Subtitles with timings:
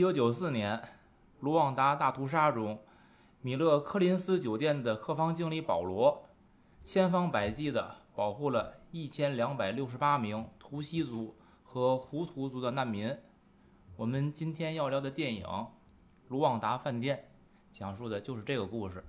[0.00, 0.82] 九九四年，
[1.40, 2.82] 卢旺达大屠杀中，
[3.42, 6.24] 米勒科林斯酒店的客房经理保罗，
[6.82, 13.14] 千方百计地保护了一千两百六十八名图西族和胡图族的难民。
[13.98, 15.44] 我们今天要聊的电影
[16.28, 17.28] 《卢旺达饭店》，
[17.78, 19.04] 讲述的就是这个故事。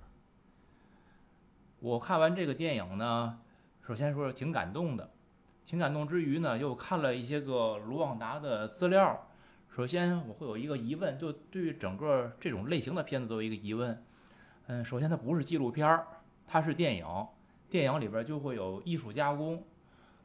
[1.78, 3.40] 我看完这个电影呢，
[3.80, 5.10] 首先说是挺感动的，
[5.64, 9.28] 挺感动之余呢，又看了一些个卢旺达的资料。
[9.74, 14.04] 首先，我会有一个疑问，就对于整个这种类型的片子都有一个疑问。
[14.66, 16.06] 嗯，首先它不是纪录片儿，
[16.46, 17.06] 它是电影，
[17.70, 19.64] 电影里边就会有艺术加工，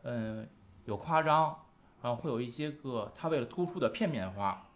[0.04, 0.46] 嗯，
[0.84, 1.58] 有夸张，
[2.02, 4.68] 然后会有一些个它为了突出的片面化，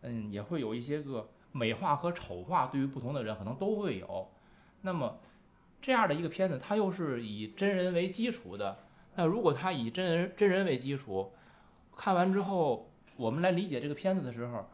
[0.00, 4.30] 嗯，也会有一些个美化和丑化，对于不同的人可能都会有。
[4.80, 5.18] 那么
[5.82, 8.78] 这样的一个片子，它又是以真人为基础的，
[9.16, 11.34] 那如果它以真人真人为基础，
[11.94, 12.90] 看完之后。
[13.16, 14.66] 我们来理解这个片子的时候，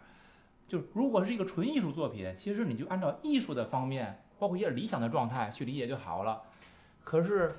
[0.69, 6.43] 就如果是一个纯艺术作品，其实你就按照艺术的方面，包括一些理想的状态去理解就好了。
[7.05, 7.53] 可是，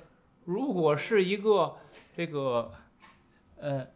[0.44, 1.76] 如果是一个
[2.16, 2.72] 这个，
[3.56, 3.86] 呃，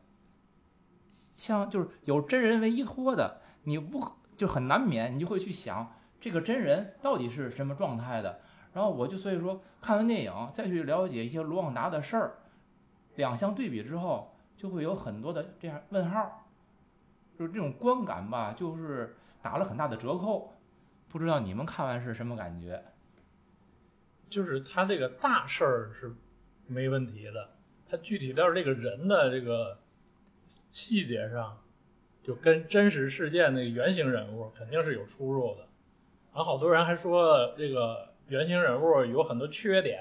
[1.35, 4.03] 像就是有真人为依托的，你不
[4.37, 8.41] 就很难免你就会去想这个真人到底是什么状态的。
[8.73, 12.39] 然后我就所以说看完电影再去了解一些卢旺达的事儿，
[13.17, 16.48] 两相对比之后，就会有很多的这样问号。
[17.39, 20.53] 就是这种观感吧，就是打了很大的折扣。
[21.09, 22.83] 不知道你们看完是什么感觉？
[24.29, 26.13] 就是他这个大事儿是
[26.67, 27.49] 没问题的，
[27.89, 29.79] 他具体到这个人的这个
[30.71, 31.59] 细节上，
[32.23, 35.61] 就跟真实事件那个原型人物肯定是有出入的。
[36.33, 39.99] 然后好多人还说这个原型人物有很多缺点，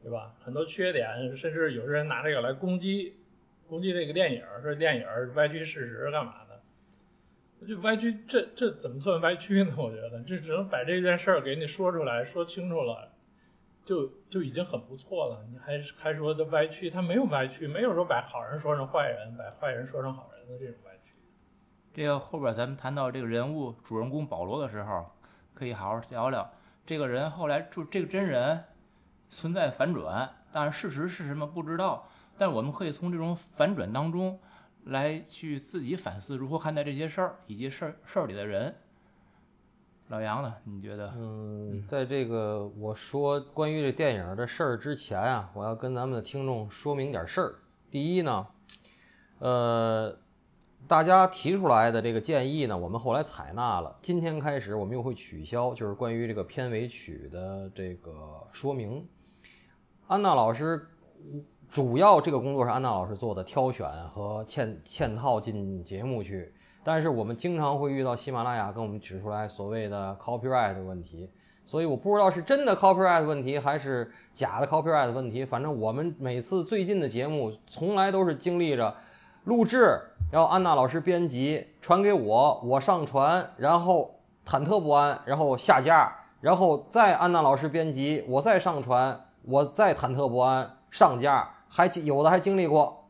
[0.00, 0.32] 对吧？
[0.40, 3.16] 很多缺点，甚至有些人拿这个来攻击
[3.66, 6.39] 攻击这个电影，说电影歪曲事实干嘛？
[7.68, 9.74] 就歪曲，这这怎么算歪曲呢？
[9.76, 13.12] 我觉得这只能把这件事儿给你说出来，说清楚了，
[13.84, 15.44] 就就已经很不错了。
[15.52, 21.12] 你还还说的歪曲，他没有歪曲，没有说把好人说成坏人，把坏人说成好人的这种歪曲。
[21.92, 25.10] 这个后边咱们谈到这个人物主人公保罗的时候，
[25.52, 26.50] 可以好好聊聊
[26.86, 28.64] 这个人后来就这个真人
[29.28, 32.08] 存在反转，但是事实是什么不知道。
[32.38, 34.40] 但我们可以从这种反转当中。
[34.84, 38.74] 来去自己反思如何看待这些事儿以及事儿事儿里的人。
[40.08, 40.52] 老杨呢？
[40.64, 41.12] 你觉得？
[41.16, 47.54] 嗯，在这个我说关于这电影的事儿之前啊，我要跟咱们的听众说明点事儿。
[47.90, 48.46] 第一呢，
[49.38, 50.18] 呃，
[50.88, 53.96] 大家提出来的这个建议呢，我们后来采纳了。
[54.02, 58.12] 今天开始，我们又会取消，就是关于这个片尾曲的这个
[58.50, 59.06] 说明。
[60.08, 60.88] 安娜老师。
[61.70, 66.52] 主要这个工作是安娜老师做的，挑选和嵌嵌套进节目去。
[66.82, 71.30] 但是我们经常会遇到喜马拉雅跟我们指出来所谓的 copyright 的问题，
[71.64, 75.44] 所以我不知道是真的 copyright 问题还是假的 copyright 问题。
[75.44, 78.92] 反正我们每次最近的节目从来都是经历着
[79.44, 79.96] 录制，
[80.32, 91.48] 然后安娜老师编辑传给我，我上传，然后忐忑不安，然后下架，然后再安娜老师编辑，我再上传，我再忐忑不安，上架。
[91.72, 93.08] 还有的还经历过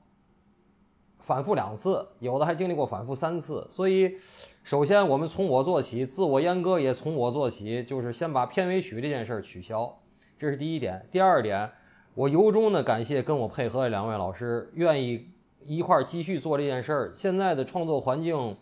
[1.19, 3.67] 反复两次，有的还经历过反复三次。
[3.71, 4.17] 所以，
[4.63, 9.99] 首先我们从我做起，自我阉割也从我做起，就是先把片尾曲这件事儿取消，
[10.39, 11.09] 这是第一点。
[11.11, 11.71] 第二点，
[12.15, 15.29] 我由衷的感谢跟我配合的两位老师，愿意
[15.65, 17.13] 一块儿继续做这件事儿。
[17.15, 18.55] 现在的创作环境，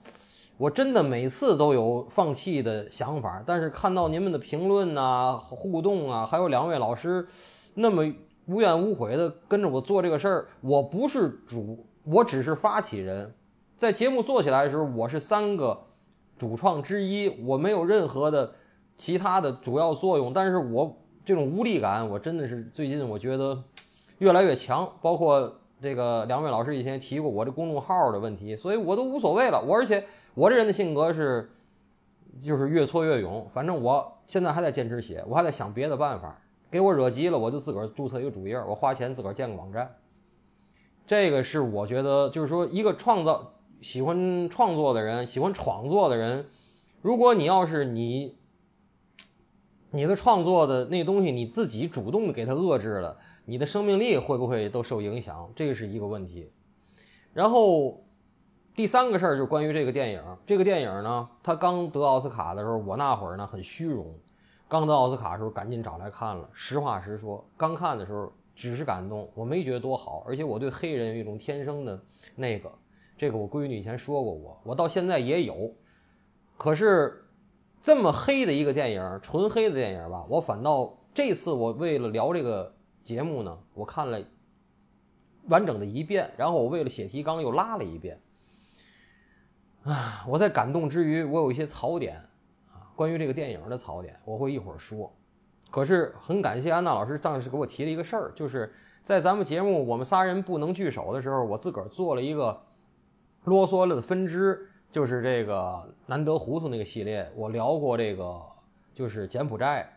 [0.58, 7.26] 我真的每次都有放弃的想法，但是看到您们的评论啊、互动啊，还有两位老师
[7.74, 8.14] 那么。
[8.48, 13.34] 无怨无悔的跟着我做这个事儿，我不是主，我只是发起人。
[13.76, 15.78] 在节目做起来的时候，我是三个
[16.38, 18.54] 主创之一，我没有任何的
[18.96, 20.32] 其他的主要作用。
[20.32, 20.96] 但是我
[21.26, 23.62] 这种无力感，我真的是最近我觉得
[24.16, 24.90] 越来越强。
[25.02, 29.62] 包括这个两位老师以前提过我这公众号的问题，所以我都无所谓了。
[29.62, 30.02] 我而且
[30.32, 31.50] 我这人的性格是，
[32.42, 33.46] 就是越挫越勇。
[33.52, 36.40] 反正我现在还在坚持写，我还在想别的办法。
[36.70, 39.96] 给我惹急了，我就自个儿注册一个主页，我花钱自个儿建个网站。
[41.06, 46.46] 这个是我觉得，就是说一个创造喜欢创作的人，喜欢创作的人，
[47.00, 48.36] 如果你要是你，
[49.90, 53.16] 你的创作的那东西你自己主动的给它遏制了，
[53.46, 55.50] 你的生命力会不会都受影响？
[55.56, 56.52] 这个是一个问题。
[57.32, 58.04] 然后
[58.74, 64.14] 第三个事儿就是关于这个电影，这个电影呢，它刚得奥斯卡的时候，我那会儿呢很虚荣。
[64.68, 66.48] 刚得奥斯卡的时候，赶紧找来看了。
[66.52, 70.22] 实话实说，刚看的时候只是感动，我没觉得多好。
[70.26, 71.98] 而且我对黑人有一种天生的
[72.36, 72.70] 那个，
[73.16, 75.72] 这个我闺女以前说过我，我到现在也有。
[76.58, 77.24] 可是
[77.80, 84.20] 这么黑的一个电影，纯黑的电影吧，我反倒这次我为了聊这个节目呢，我看了
[85.48, 88.20] 完整的一遍，然后我为了写提纲又拉了一遍。
[89.84, 92.20] 啊，我在感动之余，我有一些槽点，
[92.98, 95.08] 关于这个电影的槽点，我会一会儿说。
[95.70, 98.74] 可是很感谢安娜老师当时给我提了一个事儿，就是
[99.04, 102.60] 在咱们节目我们仨人不能聚首的时候，我自个儿做了一个
[103.44, 108.42] 啰嗦了的分支，就是这个难得糊涂那个系列，我聊过这个
[108.92, 109.88] 就是柬埔寨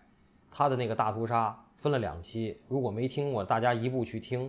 [0.52, 4.48] 他的那个大屠杀，分了两期，如果没听过，大家一步去听。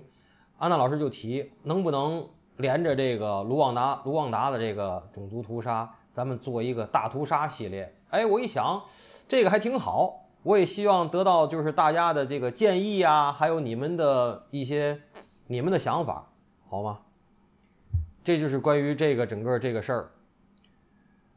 [0.58, 2.28] 安娜老师就提能不能
[2.58, 7.90] 连着这个卢旺达卢旺达的这个种族屠杀，咱们做一个大屠杀系列。
[8.12, 8.82] 哎，我一想，
[9.26, 10.29] 这个还挺好。
[10.43, 15.00] 我也希望得到就是大家的这个建议啊，还有你们的一些
[15.47, 16.31] 你们的想法，
[16.69, 16.99] 好吗？
[18.23, 20.11] 这就是关于这个整个这个事儿。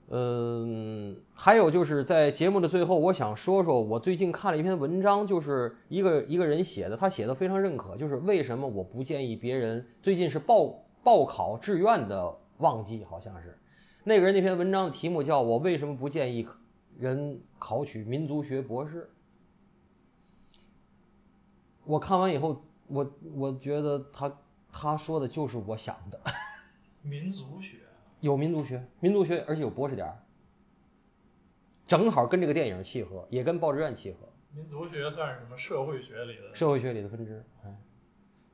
[0.10, 13.57] 嗯，还有就是在节目的最后，我想说说我最近看了一篇文章，就是一个一个人写的，他写的非常认可，就是为什么我不建议别人最近是报报考志愿的旺季，好像是
[14.04, 16.45] 那个人那篇文章的题目叫我为什么不建议
[16.97, 19.09] 人考取民族学博士。
[21.83, 24.38] 我看完以后，我我觉得他
[24.71, 26.19] 他说的就是我想的，
[27.01, 27.77] 民族学，
[28.21, 30.18] 有民族学，民族学，而且有博士点儿，
[31.86, 36.56] 正好跟这个电影契合，也跟报志愿契合，民族学算是什么社会学里的？
[36.56, 37.44] 社会学里的分支。
[37.63, 37.77] 哎，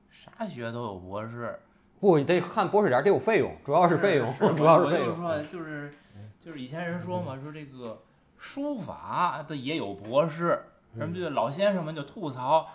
[0.09, 1.57] 啥学都有博士，
[2.01, 5.23] 不，你得看博士点儿得有费用，主要是费用，主要是费用。
[5.23, 5.93] 我就是说，就是
[6.41, 8.03] 就是以前人说嘛，说这个
[8.41, 10.59] 书法的也有博士，
[10.97, 12.67] 什么就老先生们就吐槽，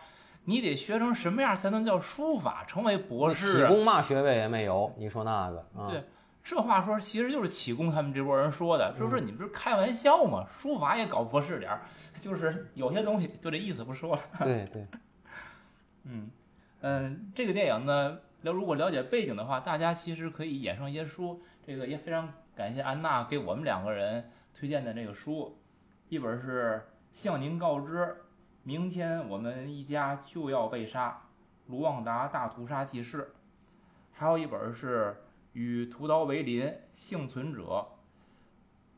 [0.44, 3.68] 你得学成什么样才能叫书法成为博士啊？
[3.68, 5.90] 启功嘛学位也没有，你说那个啊？
[5.90, 6.04] 对，
[6.44, 10.46] 这话说其实就是启功他们这波人说的，说是你们这是开玩笑吗？
[10.56, 11.82] 书法也搞博士点儿，
[12.20, 14.22] 就是有些东西就这意思不说了。
[14.38, 14.86] 对对，
[16.04, 16.30] 嗯
[16.82, 21.42] 嗯，这个电影呢，了如果了解背景的话，大家其实可以衍生一些书。
[21.66, 25.58] 这个也非常感谢安娜给我们两个人推荐的这个书，
[26.08, 26.82] 一本是
[27.12, 28.24] 《向您告知，
[28.62, 31.20] 明天我们一家就要被杀：
[31.66, 33.18] 卢旺达大屠杀纪事》，
[34.14, 35.08] 还有一本是
[35.52, 37.86] 《与屠刀为邻：幸存者、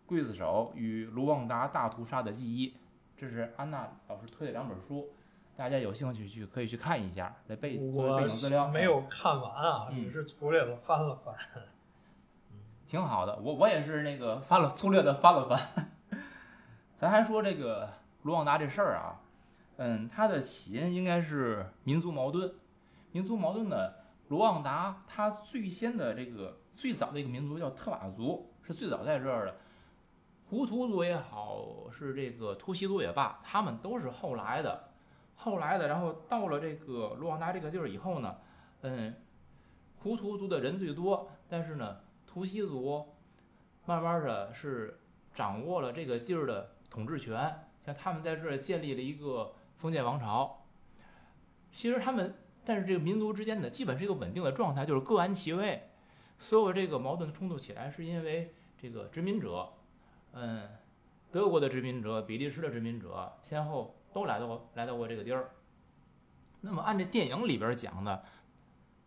[0.07, 2.69] 刽子手与卢旺达大屠杀的记忆》。
[3.17, 5.09] 这是安娜老师推的两本书。
[5.57, 8.67] 大家有兴趣去可以去看一下，来背作为背景资料。
[8.67, 11.35] 我没有看完啊，嗯只是粗略的翻了翻。
[12.89, 15.93] 挺好的，我我也是那个翻了粗略的翻了翻。
[16.99, 17.91] 咱还说这个
[18.23, 19.21] 卢旺达这事儿啊，
[19.77, 22.51] 嗯，它的起因应该是民族矛盾。
[23.13, 23.93] 民族矛盾呢，
[24.29, 29.55] 卢旺达它最先的这个最早的一个民族叫特瓦族，是最早在这儿的。
[30.49, 34.89] 胡图族也好，是这个突袭族也罢，他们都是后来的。
[35.37, 38.35] 后来的，然后到了这个卢旺达这个地儿以后呢，
[38.81, 39.15] 嗯，
[39.99, 41.97] 胡图族的人最多，但是呢，
[42.29, 43.15] 图西族
[43.87, 45.01] 慢慢的是
[45.33, 50.67] 掌握了这个地儿的统治权，像他们在这儿建立了一个封建王朝。
[51.73, 52.35] 其实他们，
[52.67, 55.89] 但是这个民族之间呢，基本是一个稳定的状态，就是各安其位。
[56.39, 59.73] 所有这个矛盾冲突起来，是因为这个殖民者，
[60.33, 60.69] 嗯，
[61.33, 65.51] 德国的殖民者、比利时的殖民者先后都来到来到过这个地儿。
[66.61, 68.23] 那么按这电影里边讲的，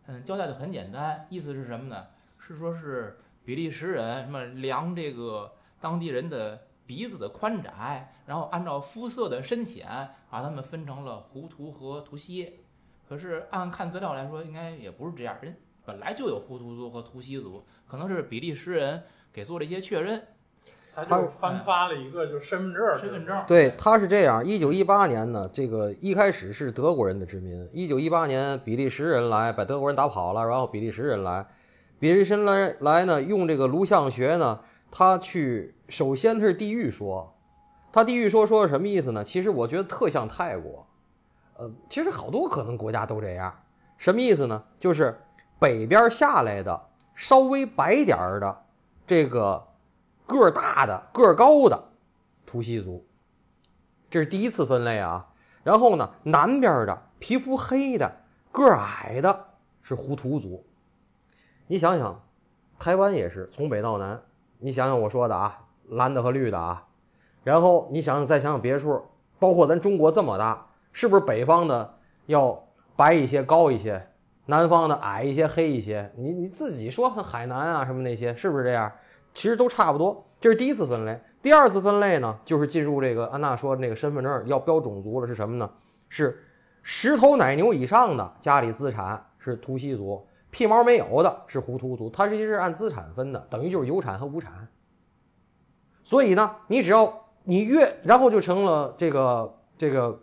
[0.06, 2.08] 嗯，交代的很简单，意思是什么呢？
[2.52, 9.88] 是说是比利时人什么量这个当地人的鼻子的宽窄，然后按照肤色的深浅
[10.30, 12.60] 把他们分成了胡图和图西。
[13.08, 20.22] 可是按看资料来说，应该也不是这样，人本来就有胡图族和图西族，可能是比利时人给做了一些确认。
[20.94, 24.44] 他就颁发了一个就身份证，身份证对，他是这样。
[24.44, 27.66] 一九一八年呢，这个一开始是德国人的殖民。
[27.72, 31.46] 一九一八年，比利时人来把德国人打跑了，然后比利时人来，
[32.02, 34.58] 比利时来来呢，用这个颅相学呢，
[34.90, 37.32] 他去首先他是地域说，
[37.92, 39.22] 他地域说说是什么意思呢？
[39.22, 40.84] 其实我觉得特像泰国，
[41.58, 43.54] 呃，其实好多可能国家都这样。
[43.98, 44.64] 什么意思呢？
[44.80, 45.16] 就是
[45.60, 48.62] 北边下来的稍微白点儿的
[49.06, 49.64] 这个
[50.26, 51.84] 个儿大的、个儿高的
[52.44, 53.06] 图西族，
[54.10, 55.24] 这是第一次分类啊。
[55.62, 58.12] 然后呢，南边的皮肤黑的、
[58.50, 59.46] 个儿矮的
[59.82, 60.66] 是胡图族。
[61.72, 62.22] 你想想，
[62.78, 64.20] 台湾也是从北到南，
[64.58, 66.86] 你想想我说的啊，蓝的和绿的啊。
[67.44, 69.00] 然后你想想，再想想别处，
[69.38, 71.94] 包括咱中国这么大，是不是北方的
[72.26, 72.62] 要
[72.94, 74.06] 白一些、高一些，
[74.44, 76.12] 南方的矮一些、黑一些？
[76.14, 78.92] 你你自己说海南啊什么那些，是不是这样？
[79.32, 80.22] 其实都差不多。
[80.42, 85.70] 这是第一次分类，第二次分类呢，就是进入这个安娜说的那个身份证要标种族了，是什么呢？
[86.10, 86.38] 是
[86.82, 92.08] 十头奶牛以上的家里资产是图西族，屁毛没有的是胡图族。
[92.10, 94.68] 它实际是按资产分的，等于就是有产和无产。
[96.04, 100.20] 所以呢，你只要你越，然后就成了这个这个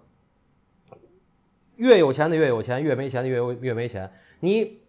[1.77, 4.11] 越有钱的越有钱，越没钱的越有越没钱。
[4.39, 4.79] 你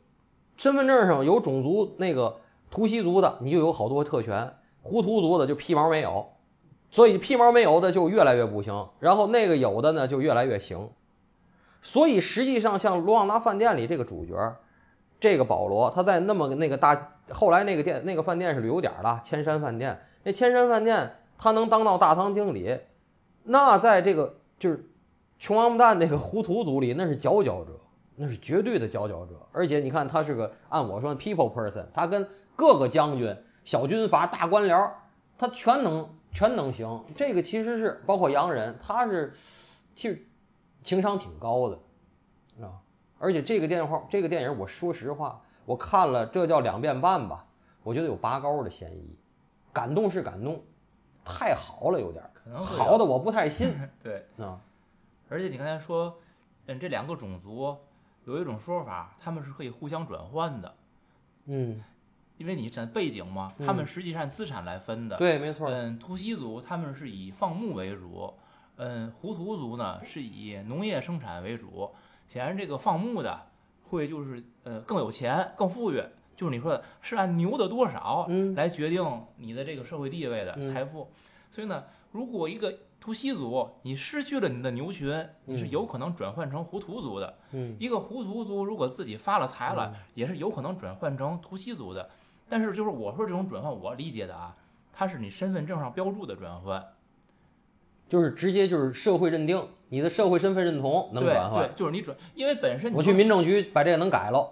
[0.57, 2.37] 身份证上有种族那个
[2.71, 4.47] 图西族的，你就有好多特权；
[4.83, 6.29] 胡图族的就屁毛没有，
[6.91, 10.91] 所以屁毛没有的就越来越不行，然后那个有的呢就越来越行。
[11.83, 14.35] 所以实际上，像罗旺达饭店里这个主角，
[15.21, 16.97] 这个保罗，他在那么那个大
[17.31, 20.01] 后来那个店那个饭店是旅游点了，千山饭店。
[20.23, 22.79] 那千山饭店他能当到大堂经理，
[23.45, 24.91] 那在这个就是
[25.39, 27.73] 穷王八蛋那个胡图族里，那是佼佼者，
[28.17, 29.35] 那是绝对的佼佼者。
[29.53, 33.35] 而且你看，他是个按我说 people person，他跟各个将军、
[33.65, 34.91] 小军阀、大官僚，
[35.39, 37.03] 他全能全能行。
[37.17, 39.33] 这个其实是包括洋人，他是
[39.95, 40.27] 其实
[40.83, 41.79] 情商挺高的。
[43.21, 47.45] 而且这个电话这个电影，我说实话，我看了这叫两遍半吧，
[47.83, 49.15] 我觉得有拔高的嫌疑。
[49.73, 50.61] 感动是感动，
[51.23, 53.73] 太好了，有点可能会好的我不太信
[54.03, 54.59] 对，啊。
[55.29, 56.19] 而且你刚才说，
[56.67, 57.77] 嗯，这两个种族
[58.25, 60.75] 有一种说法，他们是可以互相转换的，
[61.45, 61.85] 嗯，
[62.39, 65.19] 因为你讲背景嘛，他们实际上资产来分的。
[65.19, 65.71] 对，没错。
[65.71, 68.33] 嗯，图西族他们是以放牧为主，
[68.77, 71.91] 嗯，胡图族呢是以农业生产为主。
[72.31, 73.43] 显然，这个放牧的
[73.83, 76.01] 会就是呃更有钱、更富裕，
[76.37, 79.05] 就是你说的是按牛的多少嗯来决定
[79.37, 81.11] 你的这个社会地位的嗯财富。
[81.51, 81.83] 所以呢，
[82.13, 87.37] 如果一个图西族你失去了你的牛群，你是嗯有可能转换成胡图族的。
[87.51, 92.09] 嗯一个胡图族如果自己发了财了，也是有可能转换成图西族的。
[92.49, 94.57] 但是就是我说这种转换，我理解的啊，
[94.93, 96.81] 它是你身份证上标注的转换，
[98.11, 101.67] 就是直接就是社会认定你的社会身份认同能对转换。
[101.67, 101.73] 对，。
[101.77, 104.47] 就是你准，因为本身你我去民政局把这个能改了，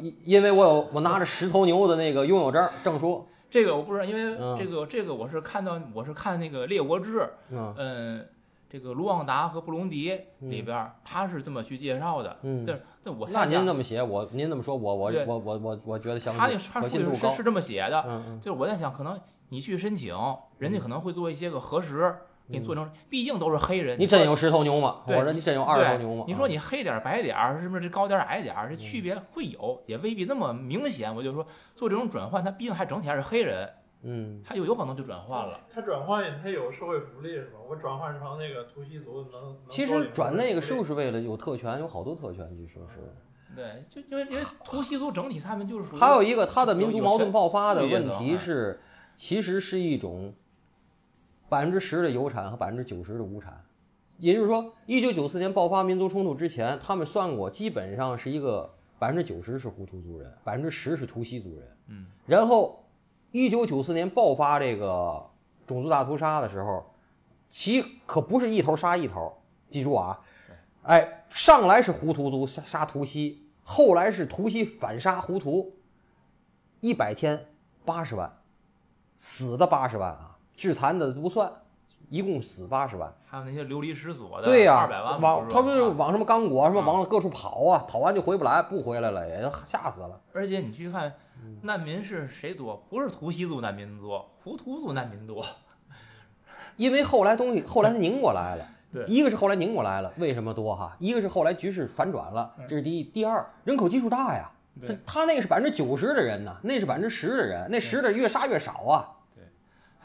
[0.00, 3.26] 因因为我有我拿着十头牛的那个拥有证证书。
[3.50, 4.54] 这个我不知道，因为嗯。
[4.58, 7.74] 这个、这个我是看到我是看那个《列国志》，嗯。
[7.78, 8.26] 嗯，
[8.68, 12.62] 这个卢旺达和布隆迪里边儿他是这么去介绍的，嗯。
[12.66, 17.42] 但是但我那您这么写，我您这么说，我我我我我我觉得相他那个他可信度高书里是是。
[17.42, 18.40] 这么写的，嗯嗯。
[18.40, 20.14] 就是我在想，可能你去申请，
[20.58, 22.14] 人家可能会做一些个核实，
[22.50, 25.02] 给你做成，毕竟都是黑人，你真有十头牛吗？
[25.06, 26.24] 对我说你真有二十头牛吗？
[26.26, 31.14] 你说啊你黑点儿白点儿，是不是这高点儿矮点儿，这嗯区别会有，也未必那么明显。
[31.14, 33.68] 我就说做这种转换，他毕竟还整体还是黑人，
[34.02, 35.60] 嗯，他就有可能就转换了。
[35.68, 37.58] 他转换他有社会福利是吧？
[37.68, 39.56] 我转换成那个图西族能能。
[39.68, 40.94] 其实转那个是不是？
[40.94, 41.78] 为了有特权？
[41.78, 43.14] 有好多特权，据说是。
[43.56, 48.78] 对，就因为因为图西族整体他们就是属于还有一个，他的民族矛盾爆发的问题是，
[49.16, 50.32] 其实是一种
[51.48, 53.64] 百分之十的有产和百分之九十的无产。
[54.18, 61.76] 也就是说，一九九四年爆发民族冲突之前，他们算过，基本上是一个百分之九十是胡图族人，百分之十是图西族人。
[61.86, 62.84] 嗯，然后
[63.30, 65.24] 一九九四年爆发这个
[65.66, 66.84] 种族大屠杀的时候，
[67.48, 69.32] 其可不是一头杀一头，
[69.70, 70.20] 记住啊，
[70.82, 75.76] 哎，上来是胡图族杀杀图西，后来是图西反杀胡图，
[76.80, 77.46] 一百天
[77.84, 78.36] 八十万，
[79.16, 81.50] 死的八十万啊，致残的不算，
[82.08, 83.10] 一共死八十万。
[83.24, 90.20] 还有那些流离失所的，对呀、二百万往他不是是往什么刚果什么啊往各处跑啊，跑完就回不来，不回来了也就吓死了。
[90.32, 92.84] 而且你去看嗯难民是谁多？
[92.90, 95.46] 不是图西族难民多，胡图族难民多。
[96.76, 100.96] 因为后来东西后来他拧过来了， 对一个是后来拧过来了，为什么多哈？
[100.98, 103.04] 一个是后来局势反转了，这是第一。
[103.04, 104.50] 第二，人口基数大呀，
[104.86, 109.14] 他他那个是百分之九十的人呢，那是百分之十的人，那十的越杀越少啊。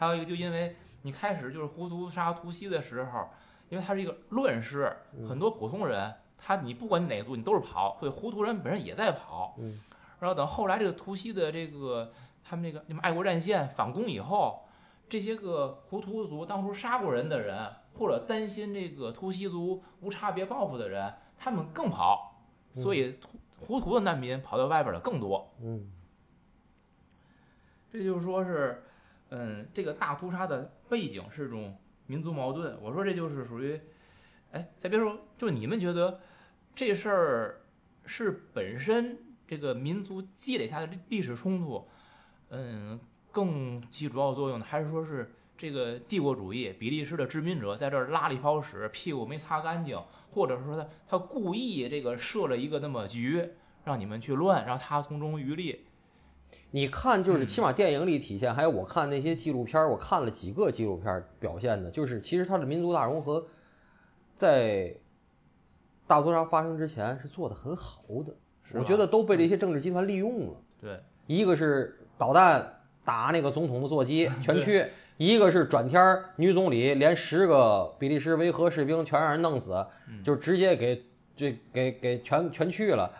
[0.03, 3.29] 还有一个，就因为你开始就是胡图杀图西的时候，
[3.69, 9.55] 因为他是一个乱世，嗯很多普通人他你不管你哪个族，你都是跑，所以胡图人本身也在跑。
[9.57, 9.79] 嗯
[10.19, 12.13] 然后等后来这个图西的这个
[12.45, 14.65] 他们这个什么爱国战线反攻以后，
[15.09, 22.37] 这些个胡图族当初杀过人的人，或者担心这个图西族无差别报复的人，他们更跑，
[22.71, 23.29] 所以图
[23.59, 25.53] 胡图的难民跑到外边的更多。
[25.61, 25.91] 嗯
[27.91, 28.82] 这就是说是，
[29.35, 31.75] 嗯，这个大屠杀的背景是种
[32.05, 32.79] 民族矛盾。
[32.79, 33.81] 我说这就是属于，
[34.51, 36.19] 哎，再别说，就你们觉得
[36.75, 37.61] 这事儿
[38.05, 41.83] 是本身这个民族积累下的历史冲突，
[42.49, 42.99] 嗯，
[43.31, 49.99] 更起主要作用呢，还是说是这个帝国主义比利时的殖民者在这儿拉了一泡屎，屁股没擦干净，
[50.29, 53.49] 或者说他他故意这个设了一个那么局，
[53.83, 55.85] 让你们去乱，然后他从中渔利。
[56.71, 63.45] 你看，就是起码电影里体现，还有我看那些纪录片儿，我看了几个纪录片儿表现的，就是其实它的民族大融合，
[64.35, 64.95] 在
[66.07, 68.33] 大屠杀发生之前是做的很好的，
[68.73, 70.55] 我觉得都被这些政治集团利用了。
[70.81, 74.85] 对，一个是导弹打那个总统的座机 全去，
[75.17, 79.85] 一个是转天儿女总理连十个比利时维和士兵全让人弄死，
[80.23, 81.03] 就直接给
[81.35, 83.11] 这给给全全去了。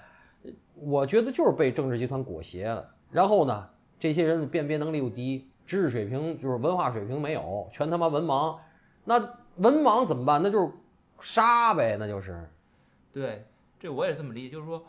[0.76, 2.93] 我觉得就是被政治集团裹挟了。
[3.14, 8.58] 然后呢，这些人辨别能力又低，知识水平就是文化水平没有，全他妈文盲。
[9.06, 9.20] 那
[9.58, 10.42] 文盲怎么办？
[10.42, 10.72] 那就是
[11.22, 12.50] 杀呗，那就是。
[13.12, 13.46] 对，
[13.80, 14.84] 这我也是这么理解，就是说，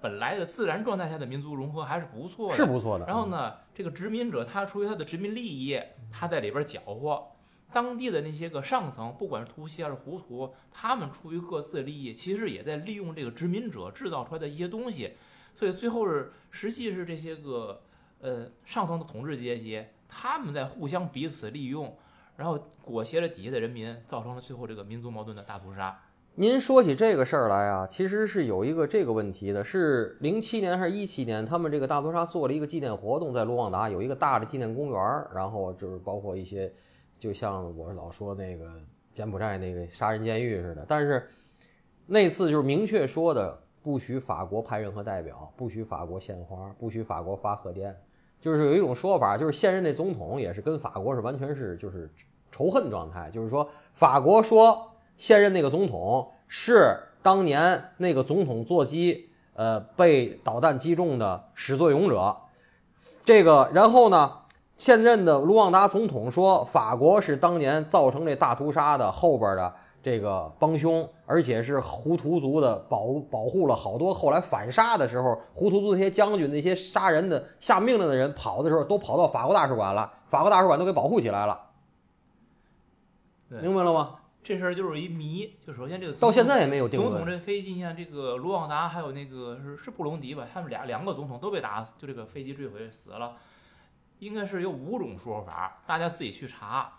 [0.00, 3.04] 本来的自然状态下的民族融合还是不错的，是不错的。
[3.06, 5.78] 然后呢，这个殖民者他出于他的殖民利益，
[6.10, 7.22] 他在里边搅和。
[7.70, 15.12] 当地的那些个上层，不管是突袭还是胡图，他们出于各自的利益，其实也在利用这个殖民者制造出来的一些东西。
[15.58, 17.80] 所以最后是，实际是这些个
[18.20, 21.98] 呃上层的统治阶级，他们在互相彼此利用，
[22.36, 26.00] 然后裹挟着底下的人民，造成了最后这个民族矛盾的大屠杀。
[26.36, 36.72] 您说起这个事儿来啊，其实是有一个这个问题的，是零七年还是一七年，他们这个大屠杀做了一个纪念活动，在卢旺达有一个大的纪念公园儿，然后就是包括一些，
[37.18, 38.80] 就像我老说那个
[39.12, 41.28] 柬埔寨那个杀人监狱似的，但是
[42.06, 47.96] 那次就是明确说的，不许法国派任何代表，不许法国献花，不许法国发贺电，
[48.40, 52.10] 就是有一种说法，就是现任的总统也是跟法国是完全是就是
[52.50, 54.92] 仇恨状态，就是说法国说。
[55.20, 62.36] 现任那个总统是当年那个总统座机呃被导弹击中的始作俑者，
[63.24, 64.32] 这个然后呢，
[64.76, 69.74] 现任的卢旺达总统说法国是当年造成这大屠杀的后边的
[70.10, 81.60] 这个帮凶，而且是胡图族的保保护了好多后来反杀的时候，胡图族那些将军那些杀人的下命令的人跑的时候都跑到法国大使馆了，法国大使馆都给保护起来了，
[83.48, 84.14] 明白了吗？
[84.42, 85.52] 这事儿就是一谜。
[85.66, 87.12] 就首先这个到现在也没有定论。
[87.12, 93.36] 总统这飞机，你看这个卢旺达还有那个是是布隆迪吧，他们俩两个总统都被打死，就这个飞机坠毁死了。
[94.20, 96.92] 应该是有五种说法，大家自己去查。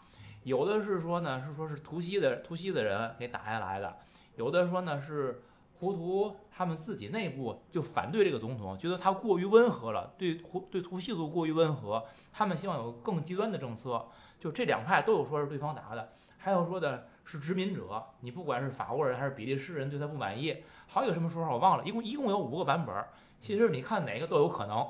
[0.49, 3.87] 有的是说呢，是说是图西的图西的人给打下来的；
[4.35, 5.43] 有的说呢是
[5.77, 14.07] 胡图他们自己内部就反对这个总统，觉得他过于温和了，对胡对图西族过于温和，他们希望有更极端的政策。
[14.39, 23.05] 就这两派都有说是对方打的，还有说的是殖民者，你不管是法国人还是比利时人对他不满意，还有一个什么说法我忘了，一共一共有五个版本，
[23.39, 24.87] 其实你看哪个都有可能。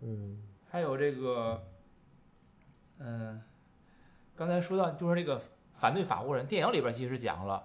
[0.00, 0.42] 嗯。
[0.72, 1.62] 还有这个，
[2.98, 3.42] 嗯，
[4.42, 5.40] 刚才说到就是这个
[5.74, 7.64] 反对法国人，电影里边其实讲了，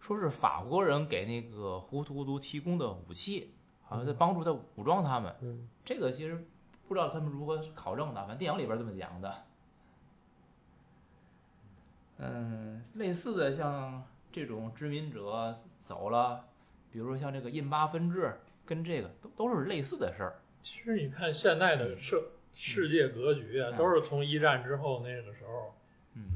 [0.00, 5.32] 说是法国人给那个胡图族提供的武器，好像在帮助在武装他们。
[5.40, 6.48] 嗯，这个其实
[6.88, 9.44] 不知道他们如何考证的，反正电影里边这么讲的。
[12.18, 14.02] 嗯，类似的像
[14.32, 16.44] 这种殖民者走了，
[16.90, 20.42] 比如说像这个印巴分治，跟这个都都是类似的事儿。
[20.60, 25.72] 其实你看现在的社世界格局啊，嗯都是从一战之后那个时候，嗯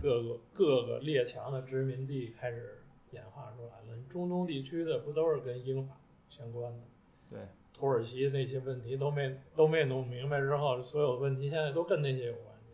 [0.02, 2.78] 各个各个列强的殖民地开始
[3.12, 3.98] 演化出来了。
[4.08, 5.94] 中东地区的不都是跟英法
[6.28, 6.80] 相关的？
[7.30, 7.40] 对，
[7.72, 12.72] 土耳其那些问题都没都没弄明白之后，所有问题现在都跟那些有关系。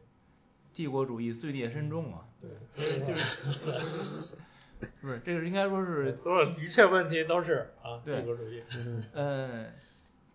[0.73, 4.35] 帝国主义罪孽深重啊，对，就是
[5.01, 8.63] 不是这个应该说是所有一切问题都是啊，帝国主义。
[9.13, 9.73] 嗯，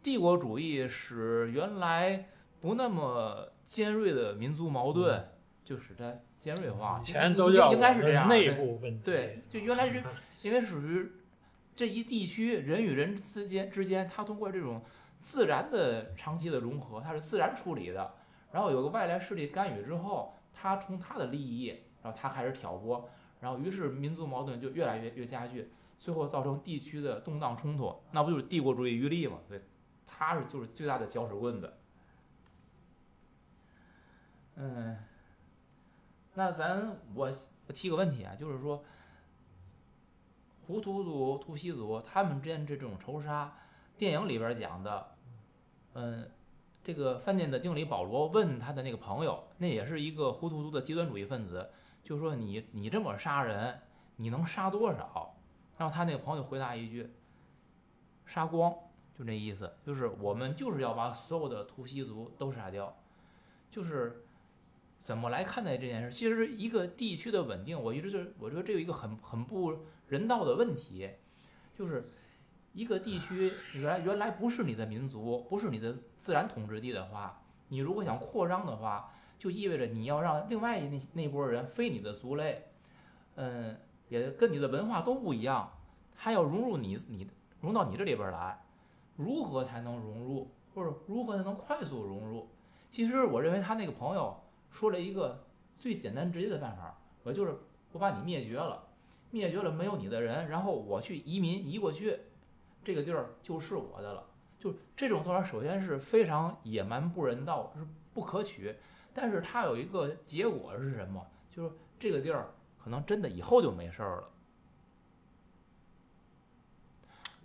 [0.02, 2.30] 帝国主义使原来
[2.62, 5.30] 不那么尖锐的民族矛盾，
[5.70, 7.00] 就使它尖锐化。
[7.00, 9.04] 以前都叫应该是这样内部问题。
[9.06, 10.04] 对，就原来是
[10.42, 11.12] 因为属于
[11.76, 14.82] 这一地区人与人之间之间，它通过这种
[15.20, 18.16] 自然的长期的融合，它是自然处理的。
[18.52, 21.68] 然后有个外来势力干预之后，他从他的利益，
[22.02, 23.08] 然后他开始挑拨，
[23.42, 29.38] 然后于是民族矛盾就越来越越加剧，最后造成地区的动荡冲突，那不就是帝国主义余力吗？
[29.48, 29.62] 对，
[30.08, 31.72] 他是就是最大的搅屎棍子。
[34.62, 34.98] 嗯，
[36.40, 37.30] 那咱我
[37.68, 38.82] 我提个问题啊，就是说，
[40.66, 43.54] 胡图族、图西族他们之间这种仇杀，
[43.98, 45.16] 电影里边讲的，
[45.96, 46.32] 嗯，
[46.82, 51.70] 这个饭店的经理保罗问他的那个朋友，那也是一个胡图族的极端主义分子，
[52.06, 53.78] 就说你你这么杀人，
[54.16, 55.36] 你能杀多少？
[55.78, 57.12] 然后他那个朋友回答一句，
[58.26, 58.74] 杀光，
[59.14, 62.96] 就这意思，就是我们就是要把所有的图西族都杀掉，
[63.70, 64.24] 就是。
[65.00, 66.12] 怎么来看待这件事？
[66.12, 69.76] 其实一个地区的稳定，我一直就是我觉得这有一个很很不
[70.08, 71.10] 人道的问题，
[71.74, 72.12] 就是
[72.74, 82.66] 一个地区原来原来不是你的民族，不是你的自然统治地的话，你如果想扩张的话，就意味着你要让另外那那波人非你的族类，
[83.36, 83.78] 嗯，
[84.10, 85.72] 也跟你的文化都不一样，
[86.16, 87.26] 他要融入你你
[87.62, 88.62] 融到你这里边来，
[89.16, 92.50] 如何才能融入，或者如何才能快速融入？
[92.92, 94.38] 其实我认为他那个朋友
[94.72, 95.46] 说了一个
[95.78, 97.58] 最简单直接的办法，我就是
[97.92, 98.84] 我把你灭绝了，
[99.32, 102.20] 灭绝了没有你的人，然后我去移民移过去，
[102.84, 104.26] 这个地儿就是我的了。
[104.60, 108.76] 就这种做法，首先是非常野蛮不人道，是不可取。
[109.14, 111.26] 但是它有一个结果是什么？
[111.50, 112.52] 就是这个地儿
[112.82, 114.30] 可能真的以后就没事儿了。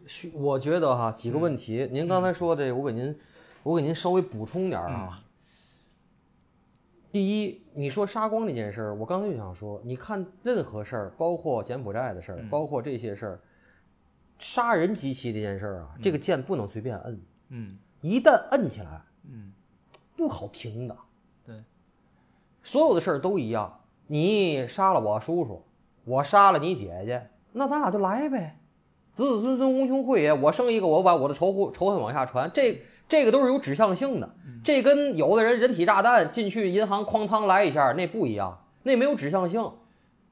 [0.06, 3.18] 需我觉得哈几个问题，您刚才说这，我给您，
[3.62, 5.23] 我给您稍微补充点儿啊。
[7.14, 13.40] 第一，你说杀光这件事儿，我刚才就想说，你看任何事儿，包括柬埔寨的事儿，嗯包括这些事儿，
[14.40, 19.00] 杀人机器这件事儿啊，这个键不能随便摁，嗯一旦摁起来，
[19.30, 19.52] 嗯，
[20.16, 20.96] 不好停的。
[21.46, 21.62] 对，
[22.64, 23.72] 所有的事儿都一样，
[24.08, 25.64] 你杀了我叔叔，
[26.04, 28.58] 我杀了你姐姐，那咱俩就来呗，
[29.12, 30.32] 子子孙孙无穷匮也。
[30.32, 34.34] 我生一个，我把我的仇户仇恨往下传，这这个都是有指向性的。
[34.62, 39.70] 这跟有的人人体炸弹进去银行哐当来一下，那不一样，那没有指向性，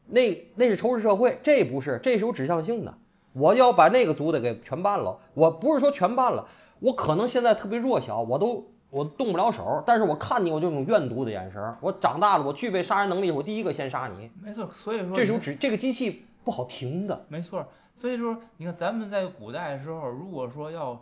[0.07, 2.95] 那那是仇视社会，这不是，这是有指向性的。
[3.35, 6.47] 我要把那个族的给全办了，我不是说全办了，
[6.81, 14.31] 我可能现在特别弱小，我都我动不了手，但是我看你我这种怨毒的眼神儿，我长大了，我具备杀人能力，我第一个先杀你。
[14.43, 14.69] 没错。
[14.73, 17.67] 所以说这是有你指这个机器不好停的，没错。
[17.95, 20.99] 所以说，你看咱们在古代的时候，如果说要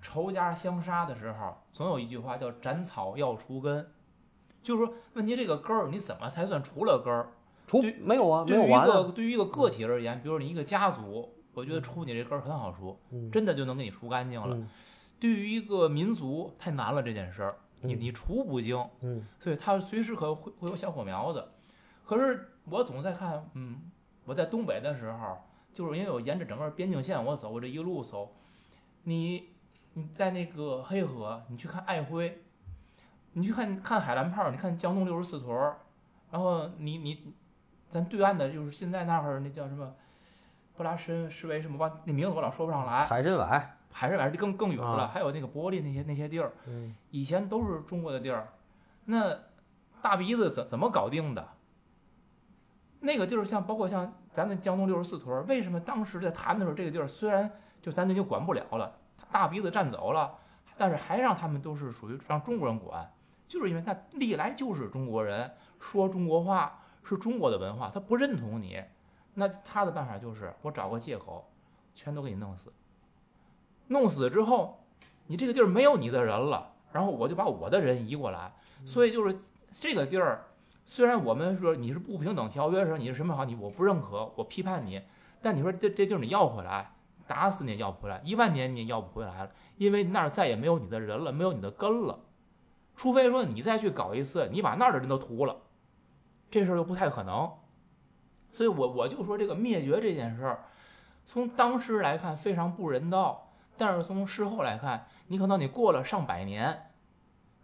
[0.00, 3.92] 仇家相杀的时候，总有一句话叫“斩草要除根”，
[4.62, 7.28] 就是说，问题这个根儿你怎么才算除了根儿？
[7.66, 8.80] 除没有啊，没对于一。
[8.80, 14.56] 个对于一个个体而言，比如你一个家族，我觉得除你这根儿很好除，嗯真的就能给你除干净了。
[14.56, 14.68] 嗯
[15.20, 21.46] 对于一个民族太难了这件事儿，你嗯你除不精，嗯所以它随时可会会有小火苗子。
[22.06, 23.82] 可是我总在看，嗯，
[24.24, 25.36] 我在东北的时候，
[25.74, 28.34] 就是因为我沿着整个边境线我走，我这一路走，
[29.02, 29.50] 你
[29.94, 32.42] 你在那个黑河，你去看爱辉，
[33.32, 35.78] 你去看看海蓝炮，你看江东六十四屯儿，
[36.30, 37.34] 然后你你
[37.88, 39.94] 咱对岸的就是现在那会儿那叫什么
[40.76, 43.46] 布拉申什维什么吧，那名字我老说不上来，海参崴，
[43.90, 45.10] 海参崴是更更远了，啊。
[45.12, 48.48] 还有那个伯利那些那些地儿，嗯以前都是中国的地儿，
[49.06, 49.36] 那
[50.00, 51.48] 大鼻子怎怎么搞定的？
[53.00, 57.50] 那个地儿像包括像咱的江东六十四屯儿，为什么当时在谈的时候，这个地儿虽然
[57.82, 58.99] 就咱已经管不了了，
[59.30, 60.38] 大鼻子占走了，
[60.76, 63.12] 但是还让他们都是属于让中国人管，
[63.46, 68.82] 就是因为他历来就是中国人，说中国话是中国的文化，他不认同你，
[69.34, 71.48] 那他的办法就是我找个借口，
[71.94, 72.72] 全都给你弄死。
[73.88, 74.84] 弄死之后，
[75.26, 78.52] 你这个地儿没有你的人了，然后我就把我的人移过来，
[78.84, 79.36] 所以就是
[79.70, 80.44] 这个地儿，
[80.84, 85.02] 虽然我们说你是不平等条约时候你是什么好，你我不认可，我批判你，
[85.42, 86.92] 但你说这这地儿你要回来，
[87.30, 92.18] 打死你也要不回来，一万年你也要不回来了，因为那儿再也没有你的人了，没有你的根了，
[92.96, 95.58] 除非说你再去搞一次，你把那儿的人都屠了，
[96.50, 97.52] 这事儿就不太可能。
[98.50, 100.64] 所以我我就说这个灭绝这件事儿，
[101.24, 103.46] 从当时来看非常不人道。
[103.78, 106.90] 但是从事后来看，你可能你过了上百年，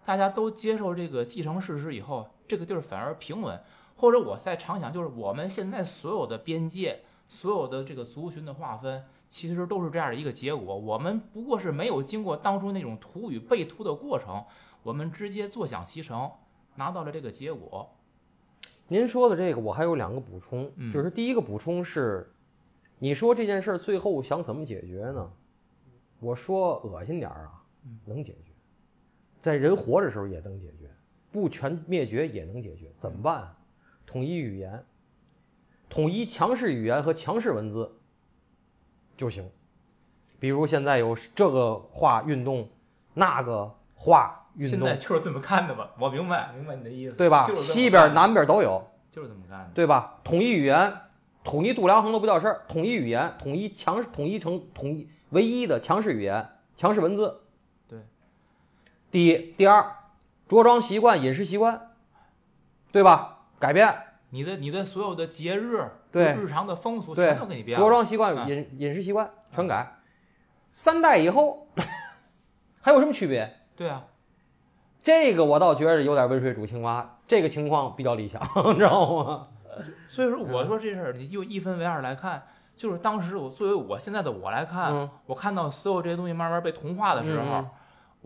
[0.05, 3.61] 大家都接受这个继承事实以后，这个地儿反而平稳。
[3.97, 9.05] 或者我再常想，就是我们现在所有的边界、所有的这个族群的划分，
[9.37, 10.75] 其实都是这样的一个结果。
[10.75, 14.43] 我们不过是没有经过当初那种图与被图的过程，
[14.83, 16.31] 我们直接坐享其成，
[16.77, 17.87] 拿到了这个结果。
[18.89, 22.33] 您说的这个，我还有两个补充，嗯就是第一个补充是，
[22.99, 25.31] 你说这件事儿最后想怎么解决呢？
[26.19, 27.63] 我说恶心点儿啊，
[28.07, 28.53] 能解决，
[29.43, 30.91] 在人活着时候也能解决，
[31.31, 33.59] 不全灭绝也能解决，怎么办啊？
[34.07, 34.83] 统一语言，
[35.91, 37.96] 统一强势语言和强势文字
[39.17, 39.51] 就行。
[40.39, 42.69] 比如现在有这个化运动，
[43.15, 45.91] 那个化运动现在，就是这么干的吧？
[45.99, 47.43] 我明白，明白你的意思，对吧？
[47.57, 48.93] 西边、南边都有。
[49.11, 49.71] 就是这么干的。
[49.75, 50.19] 对吧？
[50.23, 50.93] 统一语言，
[51.43, 57.41] 统一度量衡都不叫事儿，统一语言，统一强，统一成统一唯一的强势语言、强势文字。
[57.89, 58.01] 对。
[59.11, 59.97] 第一，第二，
[60.47, 61.93] 着装习惯、饮食习惯，
[62.93, 63.47] 对吧？
[63.59, 63.95] 改变，
[64.29, 65.93] 你的你的所有的节日、
[66.25, 67.85] 对日常的风俗全都给你变了。
[67.85, 69.95] 着装习惯、啊饮饮食习惯全改。
[70.73, 71.69] 三代以后
[72.81, 73.51] 还有什么区别？
[73.75, 74.05] 对啊，
[75.03, 78.41] 这个我倒觉得有点温水煮青蛙，这个情况比较理想，
[78.73, 79.49] 你知道吗？
[80.09, 82.43] 所以说我说这事儿，你就一分为二来看，
[82.77, 87.65] 就是当时我作为我现在的我来看，嗯，我看到所有这些东西慢慢被同化的时候，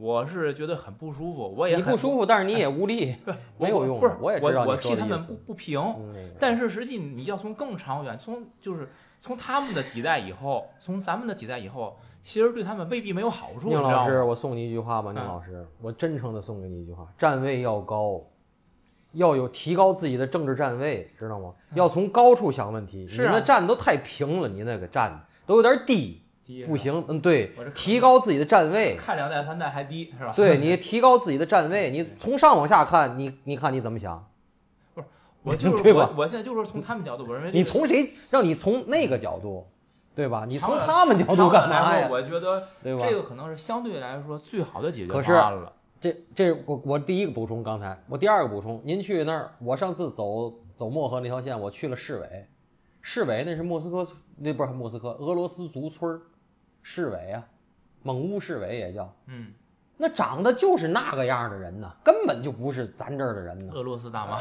[0.00, 3.32] 我是觉得很不舒服，我也很你不舒服，但是你也无力，不
[3.62, 8.88] 没有用不是，我也知道我你说的意思替他们不不平，嗯但是实际你要从更长远，从就是
[9.20, 18.22] 从他们的几代以后，从咱们的几代以后，其实对他们未必没有好处，宁老师，我送你一句话吧，宁嗯老师，我真诚的送给你一句话：站位要高，
[19.12, 21.52] 要有提高自己的政治站位，知道吗？
[21.74, 23.06] 要从高处想问题。
[23.10, 26.22] 你那站都太平了，你那个站都有点低，
[26.66, 27.04] 不，行。
[27.08, 28.96] 嗯，对，提高自己的站位。
[28.96, 30.32] 看两代三代还低是吧？
[30.36, 34.24] 对你 提高自己的站位，你从上往下看，你你看你怎么想？
[34.94, 35.06] 不是
[35.42, 39.66] 我就 是我，我现在就是从他们角度，我认为这个你从谁让你从那个角度，
[40.14, 40.44] 对吧？
[40.46, 42.08] 你从他们角度干嘛？
[42.08, 43.06] 我觉得对吧？
[43.06, 45.72] 这个可能是相对来说最好的解决方案了。
[46.00, 52.46] 这这我我第一个补充，刚才我第二个补充，您去那儿，我上次走走漠河那条线，我去了市委，
[53.02, 54.06] 市委那是莫斯科，
[54.38, 56.22] 那不是莫斯科，俄罗斯族村儿
[56.82, 57.42] 市委啊，
[58.02, 59.52] 蒙乌市委也叫，嗯，
[59.96, 64.38] 那长得就是那个样的人呢，根本就不是咱这儿的人呢俄罗斯大妈，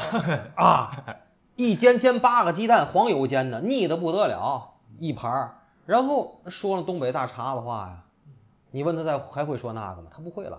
[0.64, 0.90] 啊！
[1.56, 5.54] 一煎煎八个鸡蛋，黄油煎的，腻得不得了，一盘儿。
[5.84, 8.02] 然后说了东北大碴子话呀，
[8.70, 10.08] 你问他再还会说那个吗？
[10.10, 10.58] 他不会了。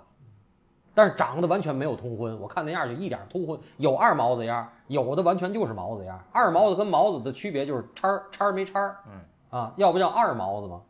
[0.94, 6.22] 但是长得完全没有通婚，我看那样就一点通婚，有二毛子样，有的完全就是毛子样。
[6.34, 10.82] 二毛子跟毛子的区别就是叉儿叉儿没叉儿，嗯啊，要不叫二毛子吗？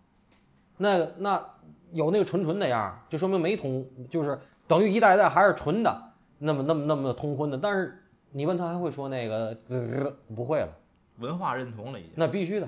[0.81, 1.49] 那那
[1.91, 7.57] 有那个纯纯那样，就说明没通，就是等于一代一代还是纯的，那么那么那么通婚的。
[7.57, 10.77] 但是你问他还会说那个、呃、不会了，
[11.17, 12.13] 文化认同了已经。
[12.15, 12.67] 那必须的。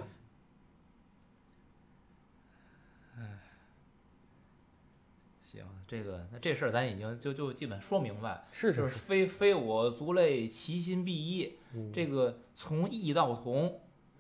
[5.42, 11.58] 行，这个那这事儿咱已经就就基本说明白，是就是是非非我族类，其心必异。
[11.76, 13.80] 嗯这个从异到同，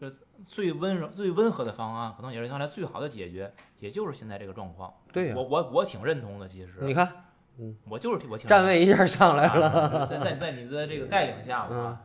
[0.09, 4.93] 这最温柔、最温和的方案，可能也是将来最好的解决，也就是现在这个状况。
[5.11, 7.25] 对呀我我我挺认同的，其实你看
[7.87, 12.01] 我就是挺我挺站位一下上来了，啊在在在你的这个带领下嗯吧，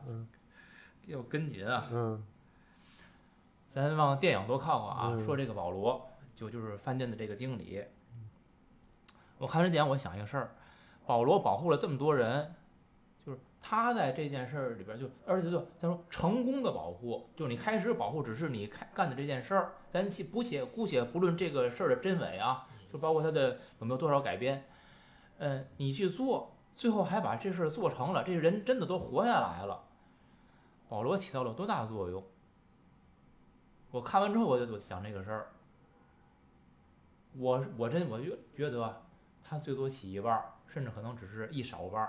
[1.07, 1.87] 要跟紧啊。
[1.91, 2.25] 嗯
[3.75, 7.85] 咱往电影多靠靠啊，嗯说这个保罗就就是饭店的这个经理。
[9.39, 10.51] 我看这点，我想一个事儿，
[11.07, 12.57] 保罗保护了这么多人，就是
[13.61, 24.65] 他在这件事儿里边就，而且就咱说成功的保护，就你开始保护只是你开干的这件事儿，咱且不且姑且不论这个事儿的真伪啊，就包括他的有没有多少改编，
[25.39, 29.85] 嗯，你去做，最后还把这事儿做成了，这人真的都活下来了，
[30.89, 32.25] 保罗起到了多大作用？
[33.91, 35.49] 我看完之后我就想这个事儿，
[37.33, 39.03] 我我真我觉觉得
[39.43, 42.09] 他最多起一半，甚至可能只是一少半，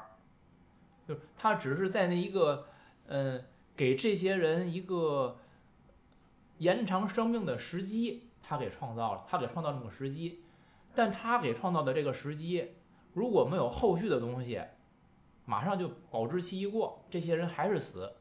[1.10, 2.68] 就是他只是在那一个
[3.08, 3.44] 嗯
[3.76, 5.40] 给这些人一个
[6.60, 10.44] 延长生命的时机，他给创造了，他给创造这么个时机，
[10.94, 12.74] 但他给创造的这个时机，
[13.14, 14.62] 如果没有后续的东西，
[15.46, 18.14] 马上就保质期一过，这些人还是死，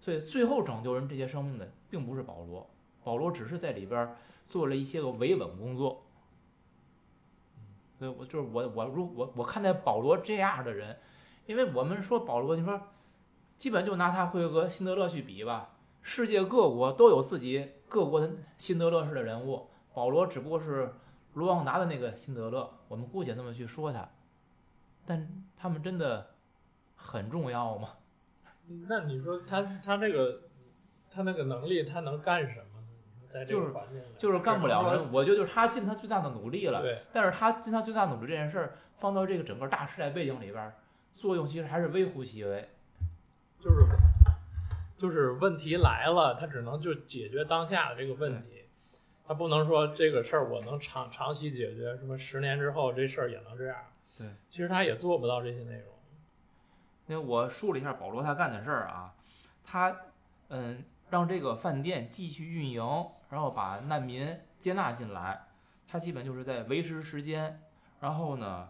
[0.00, 2.70] 所以最后拯救人这些生命的并不是保罗。
[3.02, 4.14] 保罗只是在里边
[4.46, 6.06] 做了一些个维稳工作，
[7.98, 10.96] 所以我就是我我如我我看待保罗这样的人，
[11.46, 12.80] 因为我们说保罗，你说
[13.56, 20.94] 基本就拿他会和辛德勒去比吧，世界各国都有自己各国的辛德勒式的人物，保罗只不过是
[21.34, 24.08] 卢旺达的那个辛德勒，我们姑且那么去说他，
[25.04, 26.30] 但他们真的
[26.94, 27.90] 很重要吗？
[28.88, 30.42] 那你说他他这个
[31.10, 32.86] 他那个能力，他能干什么呢？
[33.28, 36.80] 在这就是个环境里，就是干不了人，我觉得就是他尽他最大的努力了。
[36.82, 40.74] 对，但是他尽他最大努力这件事儿，放到这个整个大时代背景里边儿，
[41.12, 42.68] 作用其实还是微乎其微。
[43.60, 43.86] 就是
[44.96, 48.64] 就是问题来了，他只能就解决当下的这个问题，
[49.24, 53.76] 他不能说这个事儿我能长长期解决，什么十年之后这事儿也能这样。
[54.18, 55.86] 对，其实他也做不到这些内容。
[57.08, 59.14] 因为我梳理一下保罗他干的事儿啊，
[59.64, 59.96] 他
[60.48, 62.82] 嗯让这个饭店继续运营，
[63.28, 65.42] 然后把难民接纳进来，
[65.86, 67.60] 他基本就是在维持时间，
[68.00, 68.68] 然后呢，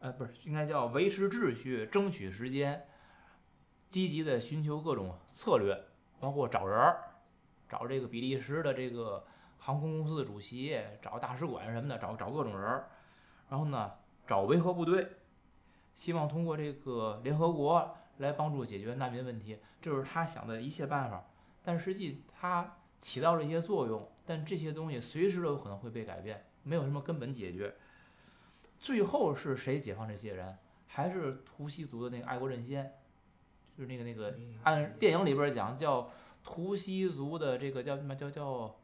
[0.00, 2.86] 呃不是应该叫维持秩序，争取时间，
[3.88, 5.78] 积极的寻求各种策略，
[6.18, 7.00] 包括找人儿，
[7.68, 9.24] 找这个比利时的这个
[9.58, 12.90] 航空公司的主席，找大使馆什么的，找找各种人儿，
[13.48, 13.92] 然后呢
[14.26, 15.06] 找维和部队。
[15.94, 21.26] 希望通过这个联合国来帮助解决难民问题，这是他想的一切办法。
[21.62, 27.74] 但实际他起到了一些作用，但这些东西随时都有可能会被改变，没有什么根本解决。
[28.80, 30.56] 最后是谁解放这些人？
[30.92, 32.94] 还是图西族的那个爱国阵线，
[33.78, 36.10] 就是那个那个按电影里边讲叫
[36.42, 38.74] 图西族的这个叫什么叫叫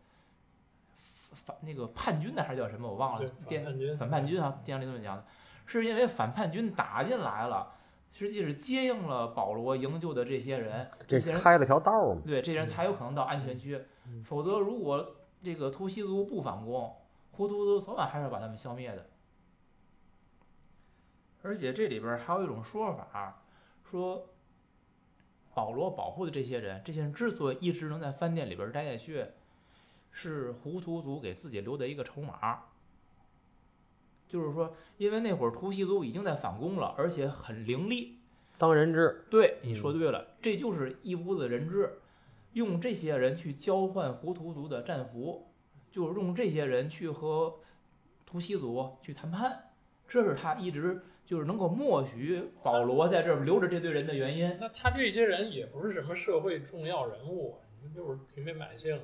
[1.32, 5.24] 反那个叛军的还是叫什么我忘了，电反叛军反叛军啊，电影里这么讲的，
[5.66, 7.72] 是因为反叛军打进来了，
[8.12, 12.22] 实际是接应了保罗营救的这些人，这些人开了条道儿嘛。
[12.24, 16.94] 对这些人才有可能到安全区，嗯否则如果这个突袭族不反攻，
[17.32, 19.04] 胡图族早晚还是要把他们消灭的。
[21.46, 23.40] 而且这里边还有一种说法，
[23.88, 24.28] 说
[25.54, 29.24] 保罗保护的这些人，这些人之所以一直能在饭店里边待下去，
[30.10, 32.64] 是胡图族给自己留的一个筹码。
[34.26, 38.18] 就是说，因为那会儿突袭族已经在反攻了，而且很凌厉，
[38.58, 42.00] 当人质，对，你说对了，这就是一屋子人质，
[42.54, 45.46] 用这些人去交换胡图族的战俘，
[45.92, 47.60] 就是用这些人去和
[48.26, 49.70] 突袭族去谈判，
[50.08, 54.56] 这是他一直就是能够默许保罗在这儿留着这堆人的原因。
[54.58, 57.58] 那他这些人也不是什么社会重要人物，
[57.94, 58.98] 就是平民百姓。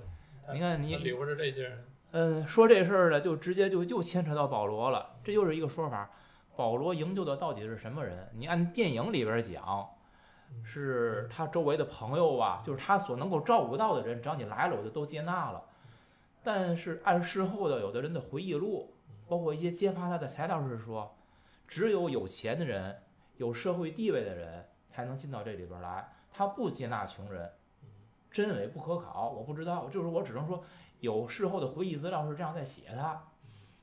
[0.52, 6.10] 你看你留着这些人，嗯，说这事儿呢，就直接就又牵扯到保罗了，这又是一个说法。
[6.54, 8.28] 保罗营救的到底是什么人？
[8.36, 9.88] 你按电影里边讲，
[10.62, 15.62] 是他周围的朋友啊，就是他所能够照顾到的人，只要你来了，我就都接纳了。
[16.42, 18.92] 但是按事后的有的人的回忆录，
[19.28, 21.14] 包括一些揭发他的材料是说，
[21.66, 22.96] 只有有钱的人、
[23.36, 27.50] 有社会地位的人才能进到这里边来，他不接纳穷人。
[28.30, 30.64] 真伪不可考，我不知道，就是我只能说
[31.00, 33.20] 有事后的回忆资料是这样在写的。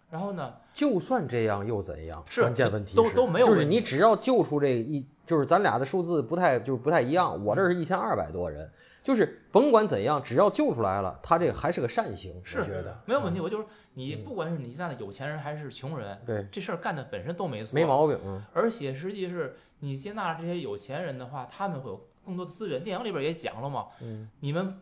[0.09, 2.23] 然后呢，就算这样又怎样？
[2.27, 7.45] 是关键问题是都都没有就是你只要救出这一，就是咱俩的数字不太就是不太一样。
[7.45, 8.71] 我这是一千二百多人，
[9.09, 13.39] 就是甭管怎样，只要救出来了，他这个还是个善行，是我觉得没有问题。
[13.39, 18.19] 我就是你，嗯不管是你现在的有钱人还是穷人，对，这事儿干的本身都没错，没毛病。
[18.23, 22.83] 嗯而且实际是你接纳这些有钱人的话，他们会有更多的资源。
[22.83, 24.79] 电影里边也讲了嘛，嗯你们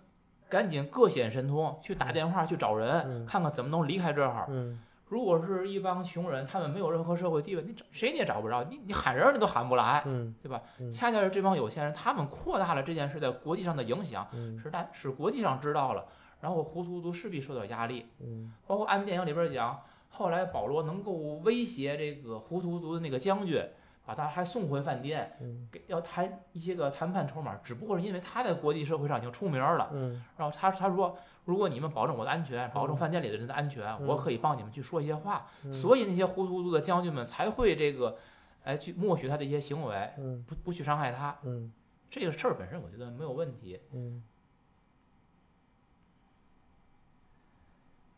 [0.50, 4.46] 赶紧各显神通，去打电话去找人，嗯看看怎么能离开这儿。
[4.50, 4.78] 嗯
[5.10, 10.62] 如果是一帮穷人，他们没有任何社会地位，你找谁你也找不着，你你喊人你都喊不来，嗯对吧？
[10.80, 16.06] 嗯恰恰是这帮有钱人，他们扩大了这件事在国际上的影响，嗯使大使国际上知道了，
[16.42, 18.06] 然后胡图族势必受到压力。
[18.20, 21.14] 嗯包括按电影里边讲，后来保罗能够
[21.46, 23.64] 威胁这个胡图族的那个将军，
[24.08, 29.90] 把他还送回饭店，嗯给要谈一些个谈判筹码，只不过是因为他在国际社会上已经出名了。
[29.92, 35.48] 嗯然后他他说，如果你们保证我的安全，保证饭店里的人的安全，嗯我可以帮你们去说一些话。
[35.66, 38.18] 嗯所以那些胡图族的将军们才会这个，
[38.64, 41.38] 哎，去默许他的一些行为，嗯不不去伤害他。
[41.44, 41.74] 嗯
[42.10, 43.82] 这个事儿本身我觉得没有问题。
[43.92, 44.24] 嗯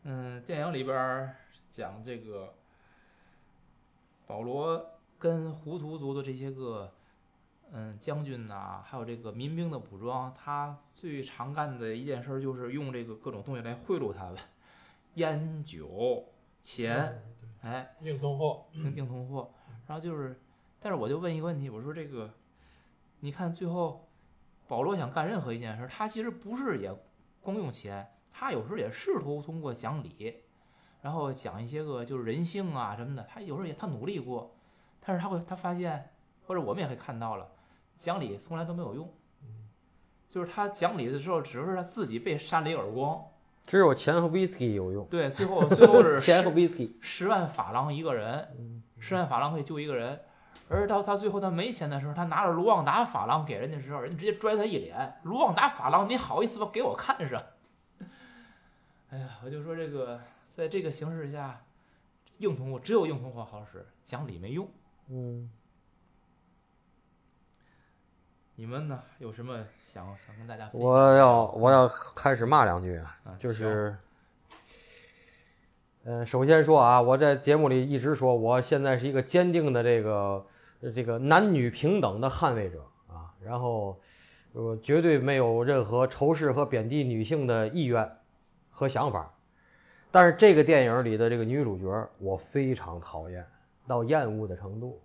[0.04, 1.36] 嗯，电影里边儿
[1.68, 2.54] 讲这个
[4.28, 6.92] 保罗跟胡图族的这些个
[7.70, 14.38] 嗯将军呐、还有这个民兵的武装，他最常干的一件事儿就是用这个各种东西来贿赂他们，
[15.14, 16.24] 烟酒
[16.62, 17.22] 钱，
[17.60, 19.50] 哎，硬通货，硬硬通货。
[19.86, 20.40] 然后就是，
[20.80, 22.32] 但是我就问一个问题，我说这个，
[23.20, 24.08] 你看最后
[24.66, 26.90] 保罗想干任何一件事儿，他其实不是也
[27.42, 30.36] 光用钱，他有时候也试图通过讲理，
[31.02, 34.56] 然后讲一些个就是人性啊什么的，他有时候也他努力过，
[35.04, 36.10] 但是他会他发现，
[36.46, 37.48] 或者我们也会看到了，
[37.96, 39.12] 讲理从来都没有用，
[40.28, 43.22] 就是他讲理的时候，只是他自己被扇了一耳光，
[43.66, 46.92] 只有钱和 whisky 有用，对，最后最后是 钱和 whisky。
[47.00, 50.20] 十万法郎一个人，十万法郎可以救一个人。
[50.68, 55.14] 而到他最后他没钱的时候，他拿着卢旺达法郎给人家的时候，人家直接拽他一脸。
[55.24, 57.42] 卢旺达法郎，你好意思吗给我看上？
[59.10, 60.20] 哎呀，我就说这个，
[60.54, 61.60] 在这个形势下，
[62.38, 64.68] 硬通货只有硬通货好使，讲理没用。
[65.12, 65.50] 嗯，
[68.54, 69.02] 你们呢？
[69.18, 70.86] 有什么想想跟大家分享的？
[70.86, 73.96] 我要我要开始骂两句啊，啊就是，
[76.04, 80.46] 呃，首先说啊，我在节目里一直说，我现在是一个坚定的这个
[80.80, 84.00] 呃这个男女平等的捍卫者啊，然后
[84.52, 88.08] 我绝对没有任何仇视和贬低女性的意愿
[88.70, 89.34] 和想法。
[90.12, 93.44] 但是这个电影里的这个女主角，我非常讨厌
[93.90, 95.02] 到厌恶的程度。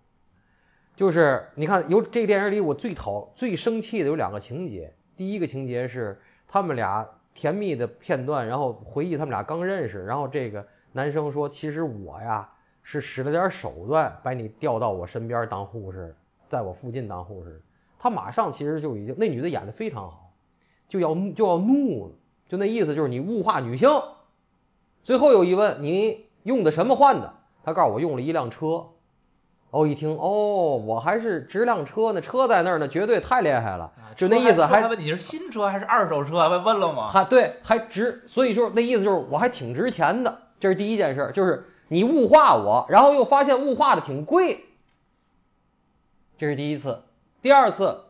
[0.96, 4.94] 就是你看，有这个电影里我最讨最生气的有两个情节。
[5.18, 6.18] 第一个情节是
[6.48, 12.50] 他们俩甜蜜的片段，然后回忆他们俩刚认识，然后这个男生说：“其实我呀
[12.82, 16.16] 是使了点手段，把你调到我身边当护士，
[16.48, 17.62] 在我附近当护士。”
[18.00, 20.32] 他马上其实就已经那女的演的非常好，
[20.88, 22.16] 就要就要怒了，
[22.48, 23.90] 就那意思就是你物化女性。
[25.04, 27.34] 最后有一问，你用的什么换的？
[27.66, 28.86] 他告诉我用了一辆车。
[29.72, 33.84] 哦，一听哦，我还是值辆车呢，车在那儿呢，绝对太厉害了。
[33.98, 36.48] 啊就那意思还问你是新车还是二手车？
[36.48, 37.10] 问问了吗？
[37.10, 44.64] 还对，还值，所以就是那意思就是我还挺值钱的，这是第一件事儿，就是你物化我，然后又发现物化的挺贵，
[46.38, 47.02] 这是第一次。
[47.42, 48.04] 第二次，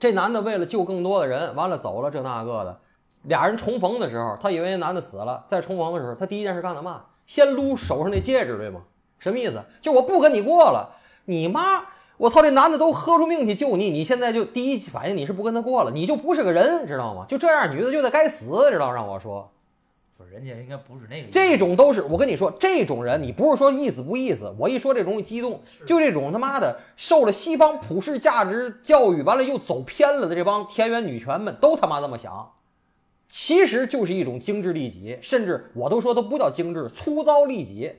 [0.00, 2.80] 这男的为了救更多的人，完了走了这那个的，
[3.22, 7.02] 俩人重逢的时候，他以为那男的死了，再重逢的时候，他第一件事干的嘛？
[7.28, 8.80] 先撸手上那戒指，对吗？
[9.20, 9.62] 什么意思？
[9.80, 11.84] 就我不跟你过了，你妈！
[12.16, 12.42] 我操！
[12.42, 17.26] 这男的都豁出命去救你，你现在就第一反应你是不跟他过了，你就不是个人，知道吗？
[17.28, 18.90] 就这样，女的就得该死，知道？
[18.90, 19.48] 让我说，
[20.16, 21.30] 不是，人家应该不是那个意思。
[21.30, 32.50] 这种都是我跟你说，这种人你不是说意思不意思，我一说这容易激动，就这种他妈的受了西方普世价值教育，完了又走偏了的这帮田园女权们，都他妈这么想，
[33.28, 37.92] 其实就是一种精致利己，甚至我都说都不叫精致，粗糙利己，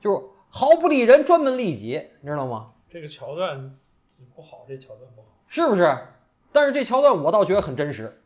[0.00, 2.66] 就是毫不利人，专门利己，你知道吗？
[2.88, 3.72] 这个桥段
[4.34, 5.28] 不好，这桥段不好。
[5.46, 5.96] 是不是？
[6.50, 8.22] 但是这桥段我倒觉得很真实，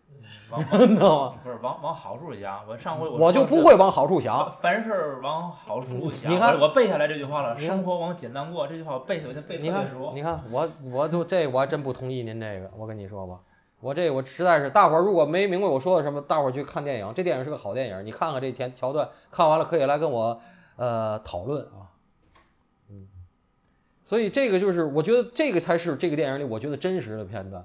[0.48, 1.38] 知道吗？
[1.42, 4.52] 不是往往好处想，我上回我就不会往好处想。
[4.60, 6.32] 凡事儿往好处想。
[6.32, 10.12] 你看我我背下来这句话了，生活往简单过，这句话我背下来，我先背你看特别熟，。
[10.14, 12.70] 你看，我我就这我还真不同意您这个。
[12.76, 13.40] 我跟你说吧，
[13.80, 20.40] 我这我实在是，大伙儿如果没明白我说的什么，大伙儿去看电影，这电影是个好电影，你看看这天桥段，看完了可以来跟我
[20.76, 21.92] 呃讨论啊。
[22.88, 23.06] 嗯，
[24.04, 27.64] 所以这个就是我觉得这个才是这个电影里我觉得真实的片段，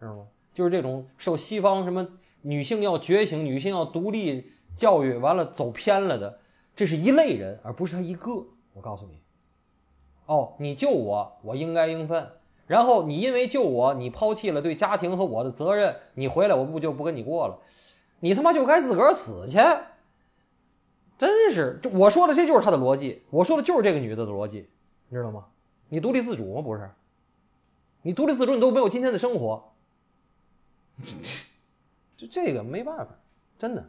[0.00, 0.26] 知道吗？
[0.52, 2.06] 就是这种受西方什么
[2.42, 6.40] 女性要觉醒、女性要独立教育完了走偏了的，
[6.76, 8.30] 这是一类人，而不是他一个。
[8.72, 9.20] 我告诉你。
[10.26, 12.28] 哦，你救我，我应该应分。
[12.66, 17.58] 然后你因为救我，你抛弃了对家庭和我的责任，你回来我不就不跟你过了？
[18.20, 19.58] 你他妈就该自个儿死去！
[21.18, 24.68] 真是，就我说的这就是他的逻辑，我说的就是这个女的的逻辑，
[25.08, 25.44] 你知道吗？
[25.90, 26.62] 你独立自主吗？
[26.62, 26.90] 不是，
[28.02, 29.72] 你独立自主，你都没有今天的生活。
[32.16, 33.08] 就这个没办法，
[33.58, 33.84] 真的。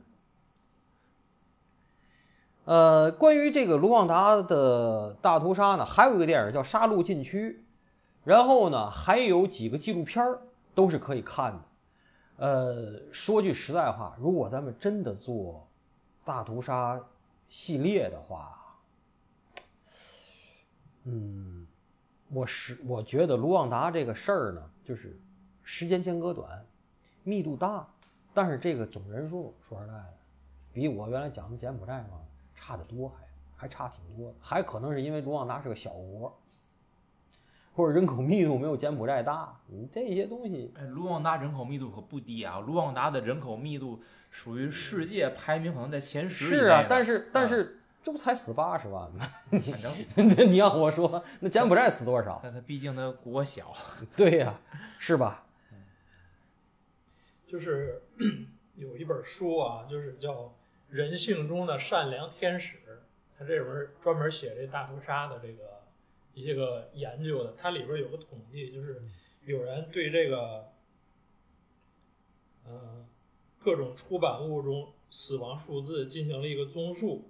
[2.65, 7.63] 呃，关于这个卢旺达的大屠杀呢，还有一个电影叫《杀戮禁区》，
[8.25, 10.41] 然后呢，还有几个纪录片儿
[10.73, 11.59] 都是可以看的。
[12.37, 15.65] 呃，说句实在话，如果咱们真的做
[16.25, 16.99] 大屠杀
[17.47, 18.59] 系列的话，
[21.03, 21.65] 嗯，
[22.29, 25.17] 我是我觉得卢旺达这个事儿呢，就是
[25.63, 26.65] 时间间隔短，
[27.23, 27.87] 密度大，
[28.33, 30.13] 但是这个总人数说实在的，
[30.73, 32.19] 比我原来讲的柬埔寨嘛
[32.55, 33.15] 差得多还，
[33.55, 36.35] 还差挺多的，还可能是因为卢旺达是个小国，
[37.75, 42.59] 或者人口密度没有柬埔寨大，你这些东西哎，卢旺达人口密度可不低啊！
[42.59, 44.01] 卢旺达的人口密度
[44.31, 49.27] 属于世界排名可能在前十是啊，但是但是这不才死八十万吗？
[50.15, 52.39] 反正你要我说，那柬埔寨死多少？
[52.43, 53.73] 那它毕竟它国小，
[54.15, 54.57] 对呀、
[54.97, 55.43] 是吧？
[57.47, 58.01] 就是
[58.75, 60.31] 有一本书啊，就是叫
[60.89, 62.77] 《人性中的善良天使》，
[63.37, 65.74] 他这本专门写这大屠杀的这个
[66.35, 67.55] 一些个研究的。
[67.57, 69.01] 它里边有个统计，就是
[69.45, 70.71] 有人对这个，
[72.65, 73.03] 呃，
[73.59, 77.29] 各种出版物中死亡数字进行了一个综述，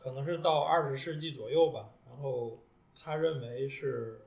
[0.00, 1.90] 可能是到二十世纪左右吧。
[2.08, 2.58] 然后
[2.98, 4.22] 他认为是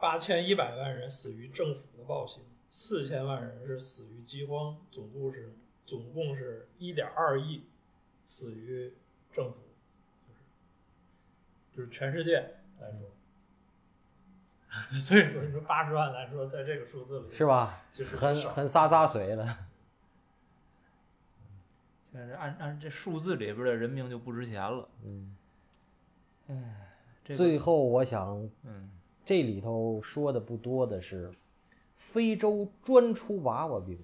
[0.00, 2.42] 八千一百万人死于政府的暴行。
[2.72, 5.52] 四千万人是死于饥荒，总共是
[5.84, 7.64] 总共是一点二亿
[8.24, 8.92] 死于
[9.34, 9.58] 政府，
[10.28, 10.40] 就是
[11.76, 13.10] 就是全世界来说。
[15.00, 17.82] 所以说，你说八十万来说，在这个数字里是吧？
[17.92, 19.58] 就是很很洒洒水了。
[22.12, 24.88] 但是按按这数字里边的人命就不值钱了。
[25.04, 25.36] 嗯，
[27.24, 28.90] 这个最后我想嗯，
[29.24, 31.32] 这里头说的不多的是，
[31.94, 33.98] 非洲专出娃娃兵。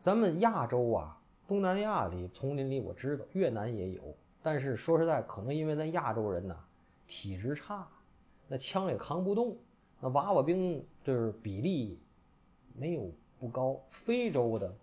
[0.00, 6.56] 咱们亚洲啊，东南亚里丛林里我知道，越南也有，但是说实在，可能因为咱亚洲人呐
[7.06, 7.86] 体质差，
[8.48, 9.56] 那枪也扛不动，
[10.00, 11.98] 那娃娃兵就是比例
[12.74, 13.80] 没有不高。
[13.90, 14.74] 非洲的，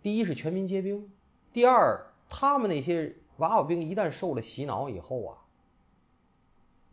[0.00, 1.10] 第一是全民皆兵，
[1.52, 5.38] 第二他们那些娃娃兵一旦受了洗脑以后啊，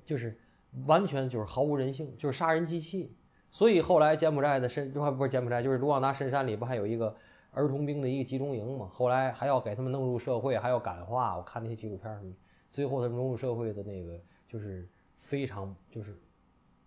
[0.05, 0.37] 就是
[0.85, 3.13] 完全就是毫无人性，就是杀人机器。
[3.51, 7.15] 所以后来柬埔寨的深，不是柬埔寨，就是卢旺达深山里不还有一个
[7.51, 8.89] 儿童兵的一个集中营嘛？
[8.93, 11.37] 后来还要给他们弄入社会，还要感化。
[11.37, 12.33] 我看那些纪录片什么，
[12.69, 14.87] 最后他们融入社会的那个就是
[15.21, 16.17] 非常就是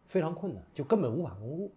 [0.07, 1.73] 非常困难，就根本无法融入。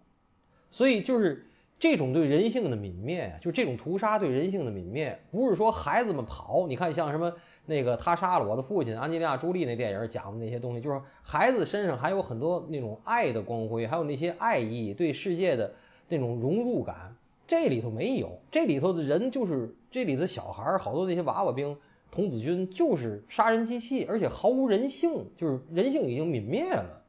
[0.70, 1.46] 所以就是
[1.78, 7.32] 这种对人性的泯灭，就这种屠杀对人性的泯灭，不是说孩子们跑，你看像什么
[7.66, 15.74] 那个他杀了我的父亲，安吉丽娜·朱莉那电影讲的那些东西，就是孩子身上还有很多那种爱的光辉，还有那些爱意，对世界的
[16.08, 17.16] 那种融入感，
[17.46, 18.40] 这里头没有。
[18.50, 21.76] 这里头的人就是这里的小孩儿，好多那些娃娃兵、
[22.10, 27.02] 童子军就是杀人机器，而且毫无人性，就是人性已经泯灭了。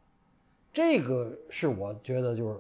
[0.74, 2.60] 这个是我觉得就是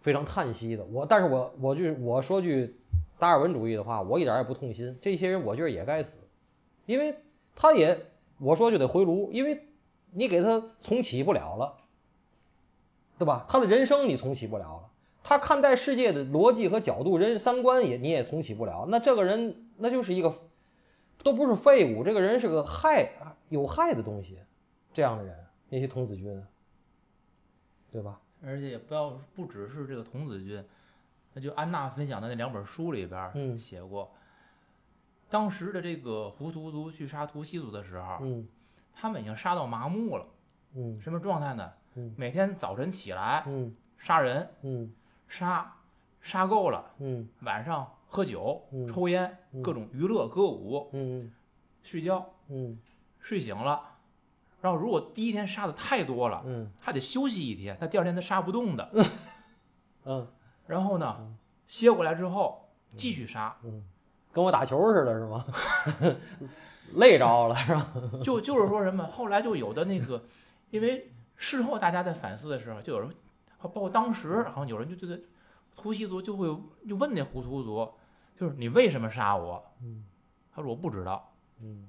[0.00, 0.84] 非常叹息的。
[0.86, 2.74] 我，但是我我就我说句
[3.18, 4.98] 达尔文主义的话，我一点也不痛心。
[5.00, 6.18] 这些人我觉得也该死，
[6.86, 7.14] 因为
[7.54, 7.96] 他也
[8.38, 9.68] 我说就得回炉，因为
[10.10, 11.76] 你给他重启不了了，
[13.16, 13.46] 对吧？
[13.48, 14.90] 他的人生你重启不了了，
[15.22, 18.86] 他看待世界的逻辑和角度、人三观也你也重启不了。
[18.88, 20.34] 那这个人那就是一个
[21.22, 23.12] 都不是废物，这个人是个害
[23.48, 24.38] 有害的东西。
[24.92, 25.34] 这样的人，
[25.68, 26.44] 那些童子军，
[27.90, 28.20] 对吧？
[28.44, 30.62] 而且也不要不只是这个童子军，
[31.32, 34.12] 那就安娜分享的那两本书里边写过，
[35.30, 38.46] 当时的这个胡图族去杀图西族的时候，嗯
[38.92, 40.26] 他们已经杀到麻木了，
[40.74, 41.72] 嗯什么状态呢？
[41.94, 44.92] 嗯每天早晨起来嗯杀人，嗯
[45.32, 45.74] 杀
[46.20, 51.32] 杀够了，嗯晚上喝酒、嗯抽烟，嗯各种娱乐歌舞，嗯
[51.82, 52.78] 睡觉，嗯
[53.18, 53.80] 睡醒了，
[54.60, 58.90] 然后如果第一天杀的太多了，嗯他得休息一天，他第二天他杀不动的。
[60.04, 60.28] 嗯
[60.66, 61.34] 然后呢，
[61.66, 63.82] 歇过来之后继续杀，嗯，
[64.32, 65.46] 跟我打球似的，是吗？
[66.94, 67.92] 累着了是吧？
[68.22, 70.22] 就就是说什么，后来就有的那个，
[70.70, 73.10] 因为事后大家在反思的时候，就有人，
[73.68, 75.20] 包括当时好像有人就觉得，
[75.76, 76.46] 突袭族就会
[76.88, 77.88] 就问那胡图族，
[78.38, 79.64] 就是你为什么杀我？
[79.82, 80.04] 嗯
[80.54, 81.88] 他说我不知道，嗯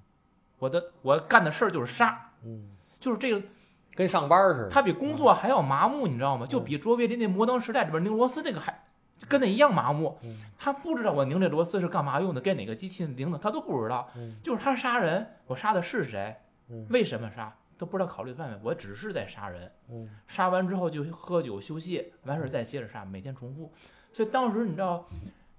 [0.60, 2.70] 我的我干的事儿就是杀，嗯，
[3.00, 3.46] 就是这个，
[3.94, 4.70] 跟上班似的。
[4.70, 6.46] 他比工作还要麻木，你知道吗？
[6.46, 8.82] 就比卓别林那《摩登时代》里边拧螺丝那个还。
[9.30, 14.10] 跟那一样麻木，嗯他不知道我拧这螺丝是干嘛用的，给哪个机器拧的，他都不知道。
[14.16, 16.36] 嗯就是他杀人，我杀的是谁？
[16.70, 17.56] 嗯为什么杀？
[17.78, 19.72] 都不知道考虑范围，我只是在杀人。
[19.90, 23.72] 嗯杀完之后就喝酒休息，完事儿再接着杀，每天重复。
[24.12, 25.08] 所以当时你知道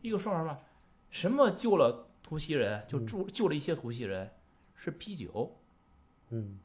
[0.00, 0.58] 一个说法吗？
[1.10, 4.30] 什么救了图西人，就救救了一些图西人，
[4.74, 5.56] 是啤酒。
[6.30, 6.58] 嗯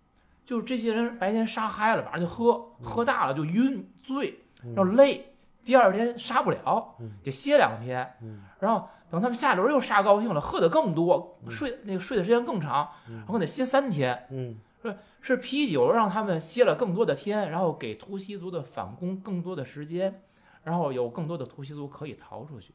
[0.45, 5.34] 就是这些人白天杀嗨了，晚上就喝，喝大了就晕醉，嗯然后累，
[5.64, 14.26] 第二天杀不了嗯，得歇两天，嗯然后等他们下轮又杀高兴了，喝的更多，嗯睡那个睡的时间更长，然后得歇三天。
[14.32, 20.24] 嗯是是啤酒让他们歇了更多的天，然后给突袭族的反攻更多的时间，
[20.64, 22.74] 然后有更多的突袭族可以逃出去。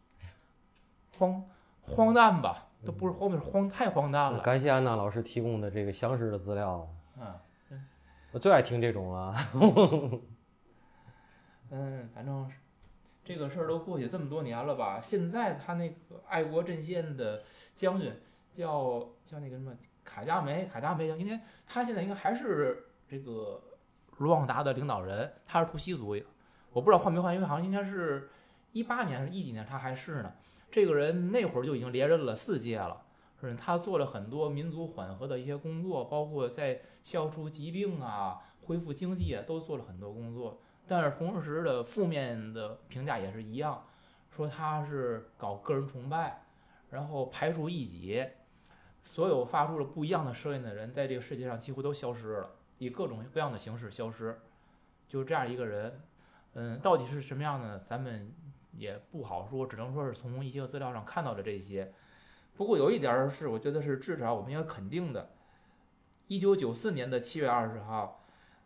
[1.18, 1.44] 荒
[1.80, 4.40] 荒诞吧，都不是荒谬，是荒太荒诞了。
[4.40, 6.88] 感谢安娜老师提供的这个详实的资料，
[7.18, 7.34] 嗯
[8.32, 9.34] 我最爱听这种了。
[11.70, 12.50] 嗯，反正
[13.24, 15.00] 这个事儿都过去这么多年了吧？
[15.00, 17.44] 现在他那个爱国阵线的
[17.76, 18.12] 将军
[18.52, 19.72] 叫叫那个什么
[20.04, 23.60] 卡加梅，卡加梅将军，应该他现在应该还是这个
[24.18, 26.16] 卢旺达的领导人，他是图西族，
[26.72, 28.30] 我不知道换没换，因为好像应该是
[28.72, 30.32] 一八年是一几年他还是呢。
[30.70, 33.02] 这个人那会儿就已经连任了四届了，
[33.40, 40.60] 是他做了很多民族缓和的一些工作，包括在消除疾病啊、恢复经济啊，都做了很多工作。
[40.86, 43.84] 但是同时的负面的评价也是一样，
[44.34, 46.42] 说他是搞个人崇拜，
[46.90, 48.26] 然后排除异己，
[49.04, 54.40] 所有发出了不一样的声音的人，在这个世界上几乎都消失了，以各种各样的形式消失。
[55.06, 56.00] 就这样一个人，
[56.54, 58.32] 嗯，到底是什么样的，咱们
[58.72, 61.92] 也不好说，只能说是从一些资料上看到的这些。
[62.56, 65.30] 不过有一点是，我觉得是至少我们应该肯定的。
[66.26, 68.24] 一九九四年的七月二十号，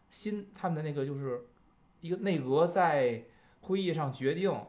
[0.08, 1.48] 新他们的那个就是
[2.00, 3.24] 一个内阁在
[3.62, 4.64] 会议上决定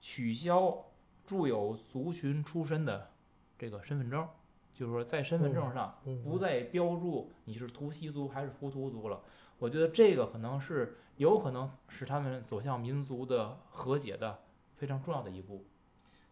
[0.00, 0.86] 取消
[1.26, 3.10] 住有族群出身的
[3.58, 4.26] 这个身份证，
[4.74, 9.20] 就是说在身份证上嗯不再标注你是图西族还是胡图族了。
[9.58, 14.40] 我觉得这个可能是有可能使他们走向民族的和解的
[14.74, 15.64] 非常重要的一步。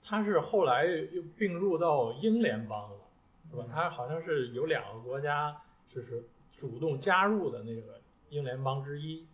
[0.02, 2.96] 他是后来又并入到英联邦了，
[3.50, 3.70] 是吧嗯？
[3.70, 5.56] 他好像是有两个国家
[5.88, 6.24] 就是
[6.56, 9.26] 主动加入的那个英联邦之一。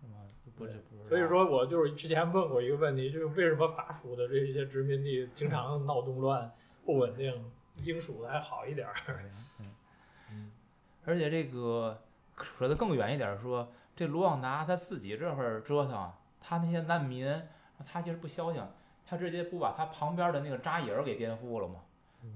[0.00, 0.16] 是吗？
[0.56, 1.04] 不是不是。
[1.04, 6.50] 所以说我就是之前问过一个问题，就是为什么法属的这些殖民地经常闹动乱、
[6.84, 7.32] 不稳定，
[7.82, 8.94] 英属的还好一点儿？
[10.30, 10.50] 嗯，
[11.04, 12.02] 而且这个
[12.36, 17.26] 扯得更远一点儿说，这卢旺达他自己这会儿折腾，他那些难民，
[17.86, 18.66] 他其实不消停，
[19.06, 21.76] 他直接不把他旁边的那个扎伊尔给颠覆了吗？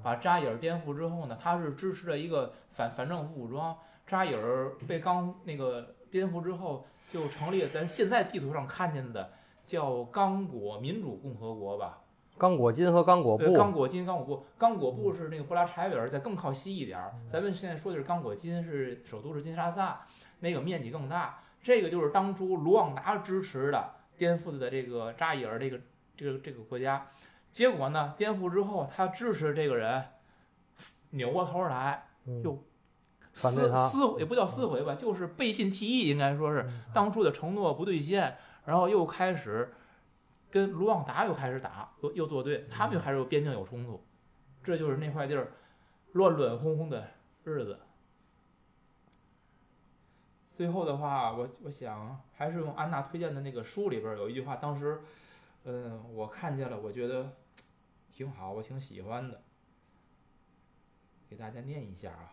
[0.02, 3.74] 把扎伊尔颠覆之后呢，他是支持了一个反反政府武装，
[4.06, 9.32] 扎伊尔被刚那个颠覆之后，就成立了咱现在地图上看见的
[9.64, 11.98] 叫刚果民主共和国吧，
[12.38, 17.12] 刚果金和刚果对，布，刚果金、刚果布，刚果布是那个布拉柴维尔，再更靠西一点儿。
[17.14, 17.28] 嗯。
[17.28, 20.06] 咱们现在说的是刚果金，是首都是金沙萨，
[20.40, 21.40] 那个面积更大。
[21.60, 25.80] 这个就是当初卢旺达支持的颠覆的这个扎伊尔这个
[26.16, 27.08] 这个这个国家。
[27.50, 30.04] 结果呢，颠覆之后，他支持这个人
[31.10, 32.42] 扭过头来，嗯。
[32.42, 32.64] 又
[33.34, 36.68] 反撕撕也不叫撕毁吧，就是背信弃义，应该说是。
[36.92, 39.72] 当初的承诺不兑现，然后又开始
[40.50, 44.02] 跟卢旺达又开始打，又又作对，他们又开始有边境有冲突，
[44.64, 45.52] 这就是那块地儿
[46.12, 47.08] 乱乱哄哄的
[47.44, 47.78] 日子。
[50.56, 55.00] 最后的话，我我想还是用安娜推荐的那个书里边有一句话，当时，
[55.64, 57.32] 嗯，我看见了，我觉得
[58.10, 59.42] 挺好，我挺喜欢的，
[61.28, 62.32] 给大家念一下啊。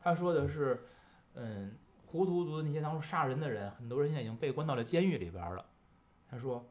[0.00, 0.86] 他说的是，
[1.34, 1.76] 嗯，
[2.06, 5.64] 胡图族的那些当初杀人的人，很多人现在已经被关到了监狱里边了。
[6.30, 6.66] 他说，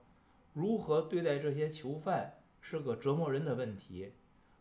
[0.54, 4.14] 如何对待这些囚犯是个折磨人的问题。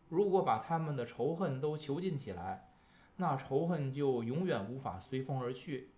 [0.09, 2.69] 如果把他们的仇恨都囚禁起来，
[3.17, 5.91] 那仇恨就永远无法随风而去。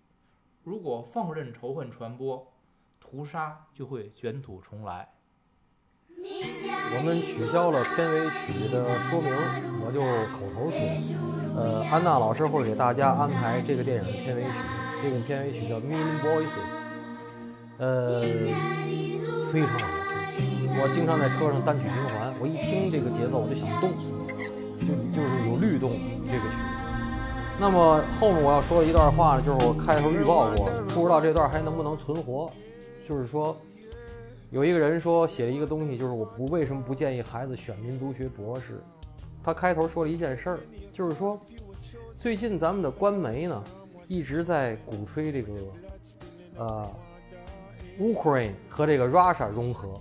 [0.64, 2.52] 如果放任仇恨传播，
[3.00, 5.10] 屠杀就会卷土重来。
[6.24, 9.32] 我们取消了片尾曲的说明，
[9.84, 10.02] 我就
[10.38, 10.78] 口头说。
[11.56, 14.50] 呃，安娜老师会给大家安排这个电影的片尾曲，
[15.02, 16.46] 这个片尾曲叫《Mean Voices》，
[17.82, 18.22] 呃，
[19.52, 19.80] 非常好
[20.38, 20.70] 听。
[20.70, 23.90] 我经常在车上单曲循环，我一听这个节奏我就想动，
[24.86, 25.90] 就就是有律动
[26.28, 26.56] 这个曲。
[27.60, 32.52] 那么后面我要说一段话呢，就是我开头预告过，不知道这段还能不能存活，
[33.08, 33.58] 就是说。
[34.52, 38.84] 有一个人说写了一个东西，就是我不为什么不建议孩子选民族学博士。
[39.42, 40.60] 他开头说了一件事儿，
[40.94, 41.40] 就是说
[42.14, 43.64] 最近咱们的官媒呢
[44.08, 45.54] 一直在鼓吹这个
[46.58, 46.92] 呃
[48.00, 50.00] 乌克兰和这个 Russia 融合。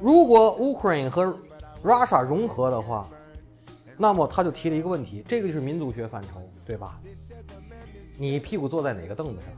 [0.00, 1.34] 如果 Ukraine 和
[1.82, 3.08] Russia 融合的话，
[3.96, 7.00] 那么他就提了一个问题，这个就是民族学范畴，对吧？
[8.18, 9.50] 你屁股坐在哪个凳子上？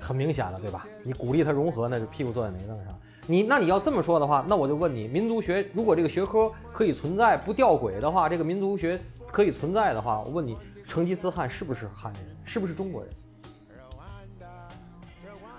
[0.00, 0.86] 很明显了，对吧？
[1.04, 2.98] 你鼓励他融合，那就屁股坐在哪个凳子上？
[3.26, 12.22] 你那你要这么说的话，那我就问你，民族学如果这个学科可以存在不吊诡的话，这个民族学可以存在的话，我问你，成吉思汗是不是汉人？
[12.44, 13.12] 是不是中国人？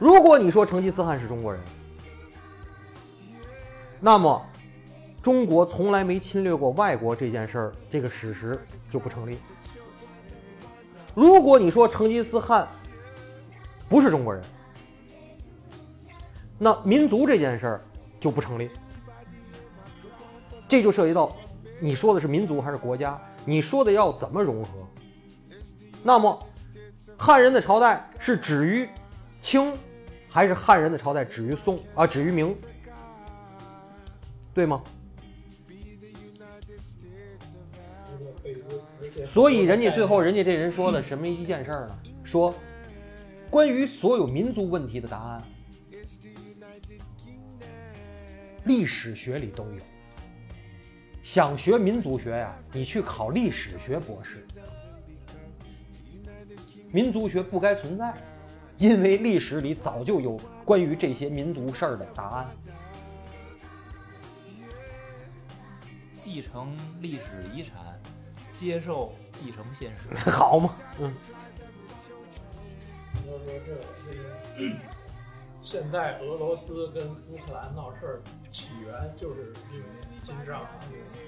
[0.02, 1.62] 如果你说成吉思汗是中国人，
[4.00, 4.44] 那么
[5.22, 9.38] 中国从来没侵略过外国这件事儿，这个史实就不成立。
[11.14, 12.68] 如果你说成吉思汗
[13.88, 14.44] 不是中国人，
[16.58, 17.82] 那民族这件事儿
[18.20, 18.72] 就不成立。
[20.68, 21.32] 这就涉及到
[21.80, 24.72] 你说的是民族还是国家，你说的要怎么融合？
[26.02, 26.44] 那么
[27.20, 28.90] 汉人的朝代是止于
[29.42, 29.72] 清，
[30.34, 32.08] 还是汉人的朝代止于宋啊？
[32.08, 32.56] 止于明，
[34.54, 34.82] 对吗？
[39.26, 42.00] 所以人家最后人家这人说了什么一件事儿呢？
[42.24, 42.56] 说
[43.50, 45.44] 关于所有民族问题的答案，
[48.64, 49.82] 历史学里都有。
[51.22, 54.48] 想学民族学呀，你去考历史学博士。
[56.90, 58.14] 民族学不该存在，
[58.82, 62.50] 因为历史里早就有关于这些民族事儿的答案。
[66.16, 67.76] 继承历史遗产，
[68.52, 70.18] 接受继承现实。
[70.32, 71.14] 好嘛，嗯，
[73.28, 73.78] 要说这
[74.58, 74.76] 这个，
[75.62, 78.22] 现在俄罗斯跟乌克兰闹事儿
[78.52, 79.86] 起源就是因为
[80.24, 80.66] 金帐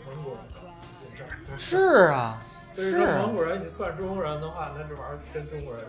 [0.08, 0.74] 蒙古人搞的
[1.16, 1.56] 这事儿。
[1.56, 1.78] 是
[2.12, 2.42] 啊，
[2.74, 5.86] 所以说蒙古人，你算中国人的话，那这玩意儿跟中国人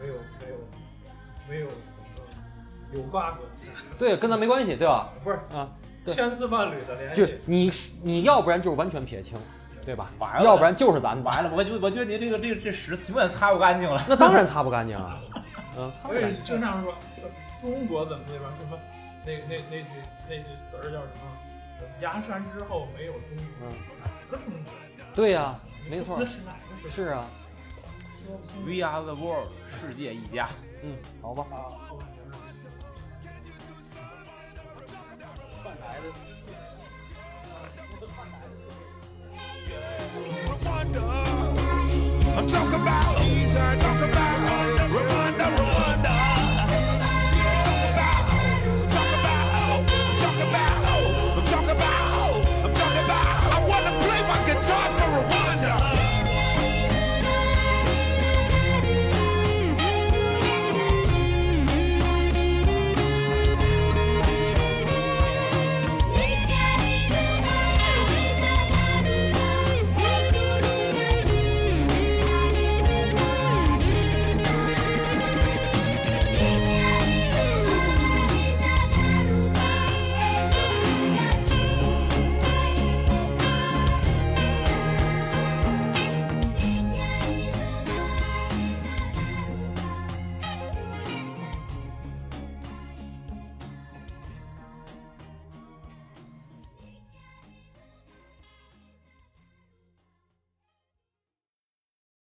[0.00, 0.56] 没有没有
[1.48, 1.66] 没有
[2.92, 3.44] 有瓜葛，
[3.98, 5.12] 对，跟咱没关系，对吧？
[5.22, 5.68] 不是啊，
[6.04, 7.38] 千丝万缕的联就系。
[7.46, 7.70] 你
[8.02, 9.38] 你要不然就是完全撇清，
[9.84, 10.10] 对吧？
[10.18, 11.24] 完了要不然就是咱们。
[11.24, 14.04] 完了，我觉我觉得你这个这个这屎永远擦不干净了。
[14.08, 15.20] 那当然擦不干净啊，
[15.78, 16.44] 嗯，擦不所以干净。
[16.44, 16.94] 经常说
[17.60, 18.78] 中国怎么那边什么
[19.26, 19.88] 那那那句
[20.28, 21.30] 那句词儿叫什么？
[22.00, 24.72] 崖山之后没有中国，嗯哪个中国？
[25.14, 26.90] 对呀、没错那，是哪个？
[26.90, 27.24] 是啊，
[28.64, 29.50] We are the world，
[29.80, 30.48] 世界一家。
[30.82, 31.44] 嗯，好吧。
[31.50, 32.30] 啊，后面就是
[35.62, 36.04] 饭来的。
[42.36, 43.16] I'm talking about,
[43.78, 44.38] talk about